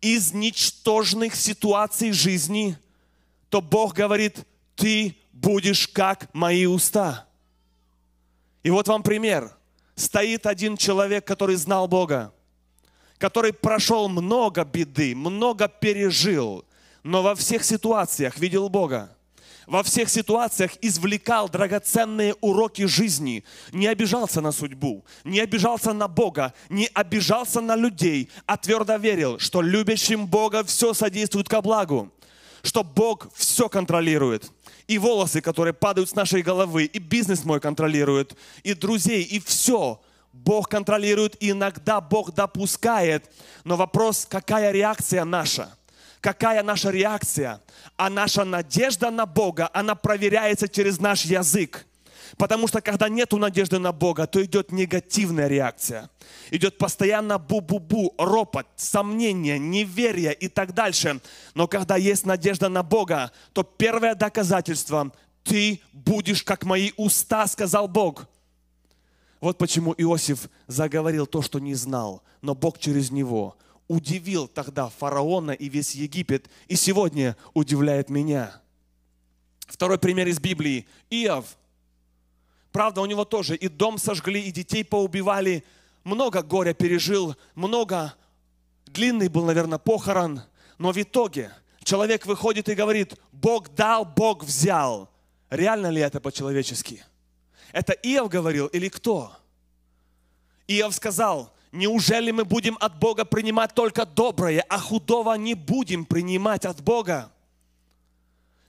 из 0.00 0.32
ничтожных 0.32 1.36
ситуаций 1.36 2.10
жизни, 2.10 2.76
то 3.50 3.60
Бог 3.60 3.94
говорит, 3.94 4.46
ты 4.74 5.16
будешь 5.32 5.88
как 5.88 6.32
мои 6.32 6.64
уста. 6.64 7.26
И 8.62 8.70
вот 8.70 8.88
вам 8.88 9.02
пример. 9.02 9.54
Стоит 9.96 10.46
один 10.46 10.78
человек, 10.78 11.26
который 11.26 11.56
знал 11.56 11.86
Бога, 11.86 12.32
который 13.18 13.52
прошел 13.52 14.08
много 14.08 14.64
беды, 14.64 15.14
много 15.14 15.68
пережил, 15.68 16.64
но 17.02 17.22
во 17.22 17.34
всех 17.34 17.64
ситуациях 17.64 18.38
видел 18.38 18.70
Бога. 18.70 19.14
Во 19.66 19.82
всех 19.82 20.08
ситуациях 20.08 20.72
извлекал 20.80 21.48
драгоценные 21.48 22.34
уроки 22.40 22.86
жизни. 22.86 23.44
Не 23.72 23.86
обижался 23.86 24.40
на 24.40 24.52
судьбу, 24.52 25.04
не 25.22 25.38
обижался 25.38 25.92
на 25.92 26.08
Бога, 26.08 26.54
не 26.68 26.88
обижался 26.92 27.60
на 27.60 27.76
людей, 27.76 28.30
а 28.46 28.56
твердо 28.56 28.96
верил, 28.96 29.38
что 29.38 29.60
любящим 29.60 30.26
Бога 30.26 30.64
все 30.64 30.92
содействует 30.92 31.48
ко 31.48 31.60
благу. 31.60 32.10
Что 32.62 32.84
Бог 32.84 33.28
все 33.34 33.68
контролирует. 33.68 34.50
И 34.86 34.98
волосы, 34.98 35.40
которые 35.40 35.72
падают 35.72 36.10
с 36.10 36.14
нашей 36.14 36.42
головы, 36.42 36.84
и 36.84 36.98
бизнес 36.98 37.44
мой 37.44 37.60
контролирует, 37.60 38.36
и 38.62 38.74
друзей, 38.74 39.22
и 39.22 39.38
все. 39.40 40.00
Бог 40.32 40.68
контролирует, 40.68 41.36
и 41.42 41.50
иногда 41.50 42.00
Бог 42.00 42.34
допускает. 42.34 43.30
Но 43.64 43.76
вопрос, 43.76 44.26
какая 44.28 44.70
реакция 44.72 45.24
наша? 45.24 45.76
Какая 46.20 46.62
наша 46.62 46.90
реакция? 46.90 47.60
А 47.96 48.10
наша 48.10 48.44
надежда 48.44 49.10
на 49.10 49.26
Бога, 49.26 49.70
она 49.72 49.94
проверяется 49.94 50.68
через 50.68 51.00
наш 51.00 51.24
язык. 51.24 51.86
Потому 52.36 52.68
что 52.68 52.80
когда 52.80 53.08
нету 53.08 53.38
надежды 53.38 53.78
на 53.78 53.92
Бога, 53.92 54.26
то 54.26 54.44
идет 54.44 54.72
негативная 54.72 55.48
реакция. 55.48 56.10
Идет 56.50 56.78
постоянно 56.78 57.34
бу-бу-бу, 57.34 58.14
ропот, 58.18 58.66
сомнение, 58.76 59.58
неверие 59.58 60.34
и 60.34 60.48
так 60.48 60.74
дальше. 60.74 61.20
Но 61.54 61.66
когда 61.66 61.96
есть 61.96 62.26
надежда 62.26 62.68
на 62.68 62.82
Бога, 62.82 63.32
то 63.52 63.62
первое 63.62 64.14
доказательство– 64.14 65.12
ты 65.42 65.80
будешь 65.92 66.42
как 66.42 66.64
мои 66.64 66.92
уста, 66.96 67.46
сказал 67.46 67.88
Бог. 67.88 68.26
Вот 69.40 69.58
почему 69.58 69.94
Иосиф 69.96 70.48
заговорил 70.66 71.26
то, 71.26 71.42
что 71.42 71.58
не 71.58 71.74
знал, 71.74 72.22
но 72.42 72.54
Бог 72.54 72.78
через 72.78 73.10
него 73.10 73.56
удивил 73.88 74.46
тогда 74.46 74.88
фараона 74.88 75.50
и 75.50 75.68
весь 75.68 75.94
Египет, 75.94 76.48
и 76.68 76.76
сегодня 76.76 77.36
удивляет 77.54 78.08
меня. 78.08 78.60
Второй 79.66 79.98
пример 79.98 80.28
из 80.28 80.38
Библии. 80.38 80.86
Иов– 81.10 81.56
Правда, 82.72 83.00
у 83.00 83.06
него 83.06 83.24
тоже 83.24 83.56
и 83.56 83.68
дом 83.68 83.98
сожгли, 83.98 84.42
и 84.42 84.52
детей 84.52 84.84
поубивали. 84.84 85.64
Много 86.04 86.42
горя 86.42 86.72
пережил, 86.72 87.36
много, 87.54 88.14
длинный 88.86 89.28
был, 89.28 89.44
наверное, 89.44 89.78
похорон. 89.78 90.42
Но 90.78 90.92
в 90.92 90.96
итоге 90.96 91.52
человек 91.82 92.26
выходит 92.26 92.68
и 92.68 92.74
говорит, 92.74 93.18
Бог 93.32 93.74
дал, 93.74 94.04
Бог 94.04 94.44
взял. 94.44 95.10
Реально 95.50 95.88
ли 95.88 96.00
это 96.00 96.20
по-человечески? 96.20 97.04
Это 97.72 97.92
Иов 97.92 98.28
говорил 98.28 98.66
или 98.68 98.88
кто? 98.88 99.32
Иов 100.68 100.94
сказал, 100.94 101.52
неужели 101.72 102.30
мы 102.30 102.44
будем 102.44 102.76
от 102.80 102.98
Бога 102.98 103.24
принимать 103.24 103.74
только 103.74 104.06
доброе, 104.06 104.64
а 104.68 104.78
худого 104.78 105.34
не 105.34 105.54
будем 105.54 106.04
принимать 106.04 106.64
от 106.64 106.80
Бога? 106.80 107.32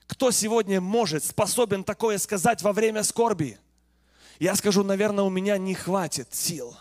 Кто 0.08 0.30
сегодня 0.32 0.80
может, 0.80 1.24
способен 1.24 1.84
такое 1.84 2.18
сказать 2.18 2.62
во 2.62 2.72
время 2.72 3.04
скорби? 3.04 3.58
Я 4.42 4.56
скажу, 4.56 4.82
наверное, 4.82 5.22
у 5.22 5.30
меня 5.30 5.56
не 5.56 5.72
хватит 5.72 6.34
сил. 6.34 6.76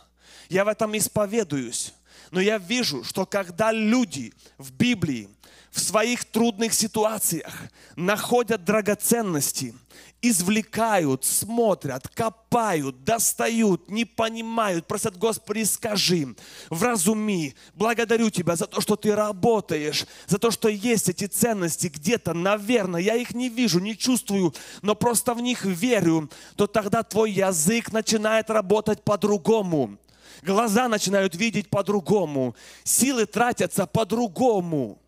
Я 0.49 0.65
в 0.65 0.67
этом 0.67 0.97
исповедуюсь. 0.97 1.93
Но 2.31 2.41
я 2.41 2.57
вижу, 2.57 3.03
что 3.03 3.27
когда 3.27 3.71
люди 3.71 4.33
в 4.57 4.71
Библии 4.71 5.29
в 5.71 5.79
своих 5.79 6.25
трудных 6.25 6.73
ситуациях 6.73 7.53
находят 7.95 8.65
драгоценности, 8.65 9.73
извлекают, 10.21 11.23
смотрят, 11.23 12.09
копают, 12.09 13.05
достают, 13.05 13.89
не 13.89 14.03
понимают, 14.03 14.85
просят, 14.85 15.17
Господи, 15.17 15.63
скажи, 15.63 16.35
вразуми, 16.69 17.55
благодарю 17.73 18.29
Тебя 18.29 18.57
за 18.57 18.67
то, 18.67 18.81
что 18.81 18.97
Ты 18.97 19.15
работаешь, 19.15 20.05
за 20.27 20.37
то, 20.37 20.51
что 20.51 20.67
есть 20.67 21.07
эти 21.07 21.25
ценности 21.25 21.87
где-то, 21.87 22.33
наверное, 22.33 23.01
я 23.01 23.15
их 23.15 23.33
не 23.33 23.47
вижу, 23.47 23.79
не 23.79 23.97
чувствую, 23.97 24.53
но 24.81 24.93
просто 24.93 25.33
в 25.33 25.41
них 25.41 25.63
верю, 25.63 26.29
то 26.57 26.67
тогда 26.67 27.01
Твой 27.01 27.31
язык 27.31 27.93
начинает 27.93 28.49
работать 28.49 29.03
по-другому. 29.03 29.97
Глаза 30.43 30.89
начинают 30.89 31.35
видеть 31.35 31.69
по-другому, 31.69 32.55
силы 32.83 33.25
тратятся 33.25 33.85
по-другому 33.85 35.00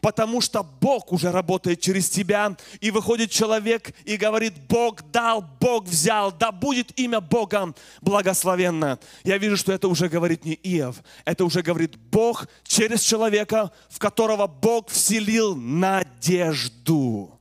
потому 0.00 0.40
что 0.40 0.62
Бог 0.62 1.12
уже 1.12 1.30
работает 1.30 1.80
через 1.80 2.08
тебя. 2.08 2.56
И 2.80 2.90
выходит 2.90 3.30
человек 3.30 3.94
и 4.04 4.16
говорит, 4.16 4.54
Бог 4.68 5.02
дал, 5.10 5.42
Бог 5.60 5.84
взял, 5.84 6.32
да 6.32 6.52
будет 6.52 6.98
имя 6.98 7.20
Бога 7.20 7.74
благословенно. 8.00 8.98
Я 9.24 9.38
вижу, 9.38 9.56
что 9.56 9.72
это 9.72 9.88
уже 9.88 10.08
говорит 10.08 10.44
не 10.44 10.54
Иов, 10.54 11.02
это 11.24 11.44
уже 11.44 11.62
говорит 11.62 11.96
Бог 11.96 12.48
через 12.64 13.02
человека, 13.02 13.72
в 13.88 13.98
которого 13.98 14.46
Бог 14.46 14.88
вселил 14.88 15.56
надежду. 15.56 17.38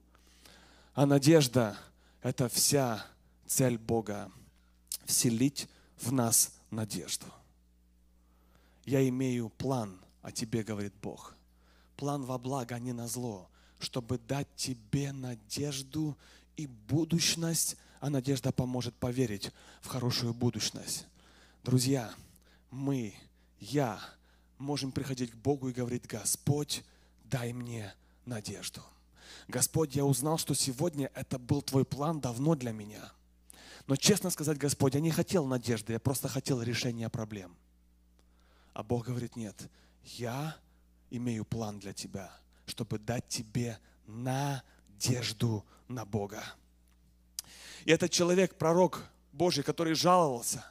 А 0.94 1.06
надежда– 1.06 1.78
это 2.22 2.50
вся 2.50 3.06
цель 3.48 3.78
Бога– 3.78 4.30
вселить 5.06 5.68
в 6.02 6.12
нас 6.12 6.52
надежду. 6.72 7.26
Я 8.86 9.08
имею 9.08 9.50
план 9.50 10.00
о 10.22 10.32
тебе, 10.32 10.64
говорит 10.64 10.94
Бог– 11.02 11.36
план 12.00 12.24
во 12.24 12.38
благо, 12.38 12.76
а 12.76 12.80
не 12.80 12.94
на 12.94 13.08
зло, 13.08 13.50
чтобы 13.78 14.18
дать 14.18 14.48
тебе 14.56 15.12
надежду 15.12 16.18
и 16.56 16.66
будущность, 16.66 17.76
а 18.00 18.10
надежда 18.10 18.54
поможет 18.54 18.96
поверить 18.96 19.52
в 19.82 19.88
хорошую 19.88 20.34
будущность. 20.34 21.06
Друзья, 21.66 22.10
мы, 22.72 23.14
я, 23.60 24.00
можем 24.60 24.94
приходить 24.94 25.32
к 25.32 25.36
Богу 25.36 25.68
и 25.68 25.74
говорить, 25.74 26.08
Господь, 26.08 26.86
дай 27.26 27.52
мне 27.52 27.94
надежду. 28.26 28.82
Господь, 29.50 29.94
я 29.94 30.06
узнал, 30.06 30.38
что 30.38 30.54
сегодня 30.54 31.12
это 31.16 31.38
был 31.38 31.62
Твой 31.62 31.84
план 31.84 32.22
давно 32.22 32.56
для 32.56 32.72
меня. 32.72 33.12
Но 33.88 33.98
честно 33.98 34.30
сказать, 34.30 34.58
Господь, 34.58 34.94
я 34.94 35.02
не 35.02 35.12
хотел 35.12 35.46
надежды, 35.46 35.92
я 35.92 36.00
просто 36.00 36.30
хотел 36.30 36.62
решения 36.62 37.10
проблем. 37.10 37.58
А 38.74 38.84
Бог 38.84 39.08
говорит, 39.08 39.36
нет, 39.36 39.70
я 40.04 40.56
имею 41.10 41.46
план 41.46 41.80
для 41.80 41.94
тебя, 41.94 42.32
чтобы 42.66 43.00
дать 43.00 43.28
тебе 43.28 43.80
надежду 44.06 45.66
на 45.88 46.06
Бога. 46.06 46.44
И 47.86 47.92
этот 47.92 48.12
человек, 48.12 48.56
пророк 48.56 49.04
Божий, 49.32 49.64
который 49.64 49.94
жаловался, 49.94 50.66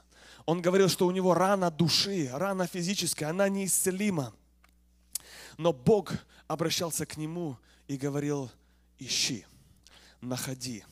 он 0.46 0.62
говорил, 0.62 0.88
что 0.88 1.06
у 1.06 1.10
него 1.10 1.34
рана 1.34 1.70
души, 1.70 2.30
рана 2.32 2.66
физическая, 2.66 3.30
она 3.30 3.48
неисцелима. 3.48 4.34
Но 5.56 5.72
Бог 5.72 6.12
обращался 6.46 7.04
к 7.04 7.16
нему 7.16 7.58
и 7.86 7.96
говорил, 7.96 8.50
ищи, 8.98 9.44
находи. 10.20 10.84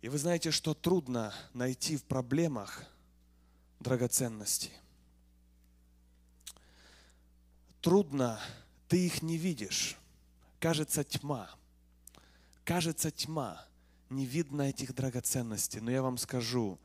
И 0.00 0.08
вы 0.08 0.16
знаете, 0.16 0.50
что 0.50 0.72
трудно 0.72 1.34
найти 1.52 1.96
в 1.96 2.04
проблемах 2.04 2.84
драгоценности– 3.80 4.70
трудно, 7.80 8.40
ты 8.88 9.06
их 9.06 9.22
не 9.22 9.36
видишь. 9.36 9.96
Кажется 10.58 11.04
тьма. 11.04 11.50
Кажется 12.64 13.10
тьма. 13.10 13.64
Не 14.08 14.26
видно 14.26 14.62
этих 14.62 14.94
драгоценностей. 14.94 15.80
Но 15.80 15.90
я 15.90 16.02
вам 16.02 16.18
скажу, 16.18 16.78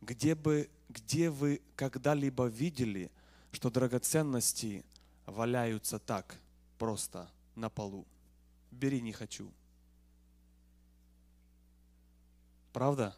где, 0.00 0.34
бы, 0.34 0.68
где 0.88 1.30
вы 1.30 1.62
когда-либо 1.76 2.46
видели, 2.46 3.10
что 3.52 3.70
драгоценности 3.70 4.84
валяются 5.26 5.98
так, 5.98 6.36
просто 6.78 7.30
на 7.54 7.70
полу? 7.70 8.06
Бери, 8.70 9.00
не 9.00 9.12
хочу. 9.12 9.50
Правда? 12.72 13.16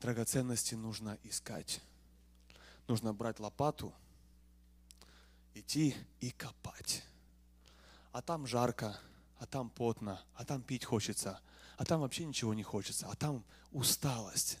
Драгоценности 0.00 0.74
нужно 0.74 1.18
искать. 1.24 1.80
Нужно 2.86 3.12
брать 3.12 3.40
лопату– 3.40 3.92
идти 5.60 5.96
и 6.20 6.30
копать. 6.30 7.04
А 8.12 8.22
там 8.22 8.46
жарко, 8.46 8.98
а 9.38 9.46
там 9.46 9.70
потно, 9.70 10.20
а 10.34 10.44
там 10.44 10.62
пить 10.62 10.84
хочется, 10.84 11.40
а 11.76 11.84
там 11.84 12.00
вообще 12.00 12.24
ничего 12.24 12.54
не 12.54 12.62
хочется, 12.62 13.06
а 13.08 13.14
там 13.14 13.44
усталость, 13.72 14.58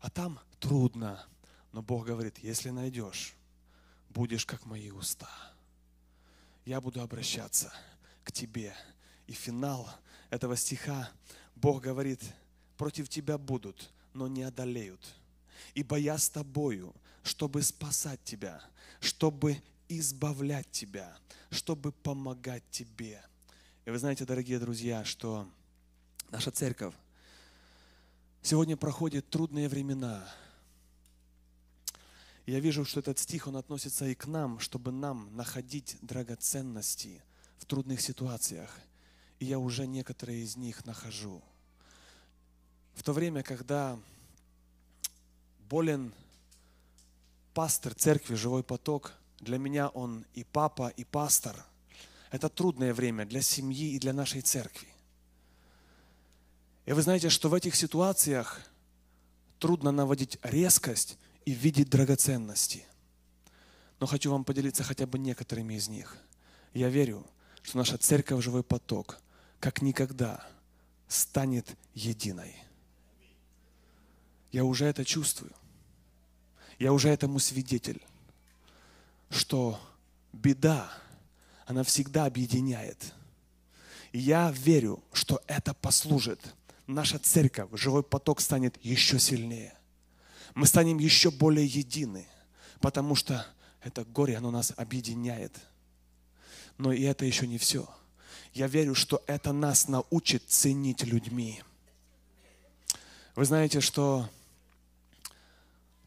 а 0.00 0.10
там 0.10 0.40
трудно. 0.58 1.24
Но 1.72 1.82
Бог 1.82 2.06
говорит, 2.06 2.38
если 2.38 2.70
найдешь, 2.70 3.34
будешь 4.10 4.44
как 4.44 4.66
мои 4.66 4.90
уста. 4.90 5.30
Я 6.64 6.80
буду 6.80 7.00
обращаться 7.00 7.72
к 8.24 8.32
тебе. 8.32 8.74
И 9.26 9.32
финал 9.32 9.88
этого 10.30 10.56
стиха 10.56 11.10
Бог 11.54 11.82
говорит, 11.82 12.22
против 12.76 13.08
тебя 13.08 13.38
будут, 13.38 13.90
но 14.14 14.26
не 14.26 14.42
одолеют. 14.42 15.14
Ибо 15.74 15.96
я 15.96 16.18
с 16.18 16.28
тобою, 16.28 16.94
чтобы 17.22 17.62
спасать 17.62 18.22
тебя, 18.24 18.62
чтобы 19.00 19.62
избавлять 19.98 20.70
тебя, 20.70 21.16
чтобы 21.50 21.92
помогать 21.92 22.62
тебе. 22.70 23.22
И 23.84 23.90
вы 23.90 23.98
знаете, 23.98 24.24
дорогие 24.24 24.58
друзья, 24.58 25.04
что 25.04 25.48
наша 26.30 26.50
церковь 26.50 26.94
сегодня 28.40 28.76
проходит 28.76 29.28
трудные 29.28 29.68
времена. 29.68 30.24
Я 32.46 32.60
вижу, 32.60 32.84
что 32.84 33.00
этот 33.00 33.18
стих, 33.18 33.48
он 33.48 33.56
относится 33.56 34.06
и 34.06 34.14
к 34.14 34.26
нам, 34.26 34.60
чтобы 34.60 34.92
нам 34.92 35.34
находить 35.36 35.98
драгоценности 36.02 37.22
в 37.58 37.64
трудных 37.66 38.00
ситуациях. 38.00 38.78
И 39.40 39.44
я 39.44 39.58
уже 39.58 39.86
некоторые 39.86 40.42
из 40.42 40.56
них 40.56 40.84
нахожу. 40.86 41.42
В 42.94 43.02
то 43.02 43.12
время, 43.12 43.42
когда 43.42 43.98
болен 45.68 46.12
пастор 47.54 47.94
церкви 47.94 48.34
«Живой 48.34 48.62
поток», 48.62 49.14
для 49.40 49.58
меня 49.58 49.88
он 49.88 50.24
и 50.34 50.44
папа, 50.44 50.92
и 50.96 51.04
пастор. 51.04 51.64
Это 52.30 52.48
трудное 52.48 52.94
время 52.94 53.26
для 53.26 53.42
семьи 53.42 53.92
и 53.92 53.98
для 53.98 54.12
нашей 54.12 54.40
церкви. 54.42 54.88
И 56.86 56.92
вы 56.92 57.02
знаете, 57.02 57.28
что 57.28 57.48
в 57.48 57.54
этих 57.54 57.74
ситуациях 57.74 58.60
трудно 59.58 59.90
наводить 59.90 60.38
резкость 60.42 61.18
и 61.44 61.52
видеть 61.52 61.90
драгоценности. 61.90 62.84
Но 63.98 64.06
хочу 64.06 64.30
вам 64.30 64.44
поделиться 64.44 64.82
хотя 64.82 65.06
бы 65.06 65.18
некоторыми 65.18 65.74
из 65.74 65.88
них. 65.88 66.16
Я 66.72 66.88
верю, 66.88 67.26
что 67.62 67.78
наша 67.78 67.98
церковь 67.98 68.42
«Живой 68.42 68.62
поток» 68.62 69.20
как 69.58 69.82
никогда 69.82 70.46
станет 71.06 71.76
единой. 71.94 72.56
Я 74.52 74.64
уже 74.64 74.86
это 74.86 75.04
чувствую. 75.04 75.52
Я 76.78 76.92
уже 76.94 77.10
этому 77.10 77.38
свидетель, 77.38 78.02
что 79.30 79.80
беда, 80.32 80.92
она 81.66 81.84
всегда 81.84 82.26
объединяет. 82.26 83.14
И 84.12 84.18
я 84.18 84.50
верю, 84.50 85.02
что 85.12 85.40
это 85.46 85.72
послужит. 85.72 86.54
Наша 86.86 87.18
церковь, 87.18 87.68
живой 87.72 88.02
поток 88.02 88.40
станет 88.40 88.76
еще 88.84 89.20
сильнее. 89.20 89.74
Мы 90.54 90.66
станем 90.66 90.98
еще 90.98 91.30
более 91.30 91.66
едины, 91.66 92.26
потому 92.80 93.14
что 93.14 93.46
это 93.82 94.04
горе, 94.04 94.36
оно 94.36 94.50
нас 94.50 94.72
объединяет. 94.76 95.56
Но 96.76 96.92
и 96.92 97.02
это 97.02 97.24
еще 97.24 97.46
не 97.46 97.58
все. 97.58 97.88
Я 98.52 98.66
верю, 98.66 98.96
что 98.96 99.22
это 99.28 99.52
нас 99.52 99.86
научит 99.86 100.42
ценить 100.48 101.04
людьми. 101.04 101.62
Вы 103.36 103.44
знаете, 103.44 103.80
что 103.80 104.28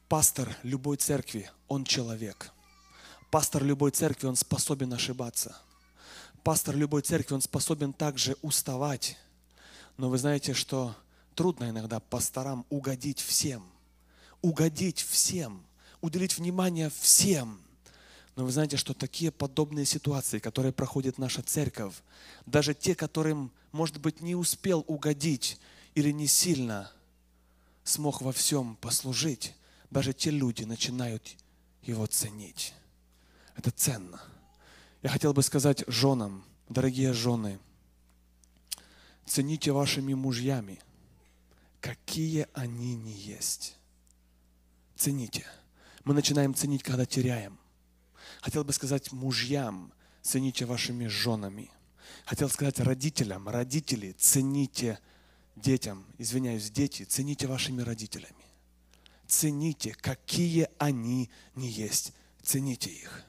пастор 0.09 0.53
любой 0.63 0.97
церкви, 0.97 1.49
он 1.69 1.85
человек. 1.85 2.51
Пастор 3.33 3.63
любой 3.63 3.89
церкви, 3.89 4.27
он 4.27 4.35
способен 4.35 4.93
ошибаться. 4.93 5.57
Пастор 6.43 6.75
любой 6.75 7.01
церкви, 7.01 7.33
он 7.33 7.41
способен 7.41 7.91
также 7.91 8.37
уставать. 8.43 9.17
Но 9.97 10.11
вы 10.11 10.19
знаете, 10.19 10.53
что 10.53 10.95
трудно 11.33 11.71
иногда 11.71 11.99
пасторам 11.99 12.63
угодить 12.69 13.19
всем. 13.19 13.65
Угодить 14.43 15.01
всем. 15.01 15.65
Уделить 15.99 16.37
внимание 16.37 16.91
всем. 16.91 17.59
Но 18.35 18.45
вы 18.45 18.51
знаете, 18.51 18.77
что 18.77 18.93
такие 18.93 19.31
подобные 19.31 19.87
ситуации, 19.87 20.37
которые 20.37 20.71
проходит 20.71 21.17
наша 21.17 21.41
церковь, 21.41 21.95
даже 22.45 22.75
те, 22.75 22.93
которым, 22.93 23.51
может 23.71 23.99
быть, 23.99 24.21
не 24.21 24.35
успел 24.35 24.85
угодить 24.85 25.59
или 25.95 26.11
не 26.11 26.27
сильно 26.27 26.91
смог 27.83 28.21
во 28.21 28.31
всем 28.31 28.75
послужить, 28.75 29.55
даже 29.89 30.13
те 30.13 30.29
люди 30.29 30.65
начинают 30.65 31.35
его 31.81 32.05
ценить. 32.05 32.75
Это 33.55 33.71
ценно. 33.71 34.21
Я 35.01 35.09
хотел 35.09 35.33
бы 35.33 35.43
сказать 35.43 35.83
женам, 35.87 36.45
дорогие 36.69 37.13
жены, 37.13 37.59
цените 39.25 39.71
вашими 39.71 40.13
мужьями, 40.13 40.79
какие 41.81 42.47
они 42.53 42.95
не 42.95 43.13
есть. 43.13 43.77
Цените. 44.95 45.45
Мы 46.03 46.13
начинаем 46.13 46.53
ценить, 46.53 46.83
когда 46.83 47.05
теряем. 47.05 47.59
Хотел 48.41 48.63
бы 48.63 48.73
сказать 48.73 49.11
мужьям, 49.11 49.93
цените 50.21 50.65
вашими 50.65 51.07
женами. 51.07 51.71
Хотел 52.25 52.49
сказать 52.49 52.79
родителям, 52.79 53.49
родители, 53.49 54.13
цените 54.13 54.99
детям, 55.55 56.05
извиняюсь, 56.17 56.69
дети, 56.69 57.03
цените 57.03 57.47
вашими 57.47 57.81
родителями 57.81 58.43
цените, 59.33 59.93
какие 59.93 60.69
они 60.77 61.29
не 61.55 61.69
есть. 61.69 62.13
Цените 62.41 62.89
их. 62.89 63.23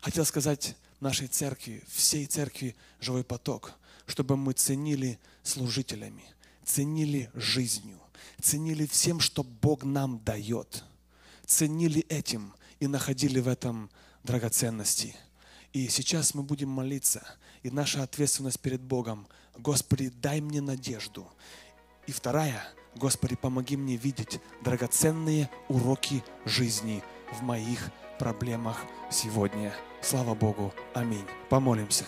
Хотел 0.00 0.24
сказать 0.24 0.76
нашей 1.00 1.26
церкви, 1.26 1.82
всей 1.88 2.26
церкви 2.26 2.74
«Живой 3.00 3.24
поток», 3.24 3.72
чтобы 4.06 4.36
мы 4.36 4.52
ценили 4.52 5.18
служителями, 5.42 6.24
ценили 6.64 7.30
жизнью, 7.34 7.98
ценили 8.40 8.86
всем, 8.86 9.20
что 9.20 9.42
Бог 9.42 9.84
нам 9.84 10.18
дает, 10.24 10.84
ценили 11.44 12.00
этим 12.08 12.54
и 12.80 12.86
находили 12.86 13.40
в 13.40 13.48
этом 13.48 13.90
драгоценности. 14.24 15.14
И 15.72 15.88
сейчас 15.88 16.34
мы 16.34 16.42
будем 16.42 16.70
молиться, 16.70 17.22
и 17.62 17.70
наша 17.70 18.02
ответственность 18.02 18.60
перед 18.60 18.80
Богом, 18.80 19.28
Господи, 19.56 20.08
дай 20.08 20.40
мне 20.40 20.60
надежду. 20.60 21.28
И 22.06 22.12
вторая– 22.12 22.64
Господи, 22.96 23.36
помоги 23.36 23.76
мне 23.76 23.96
видеть 23.96 24.40
драгоценные 24.62 25.48
уроки 25.68 26.24
жизни 26.44 27.02
в 27.32 27.42
моих 27.42 27.90
проблемах 28.20 28.84
сегодня. 29.10 29.72
Слава 30.02 30.34
Богу. 30.34 30.74
Аминь. 30.94 31.24
Помолимся. 31.48 32.04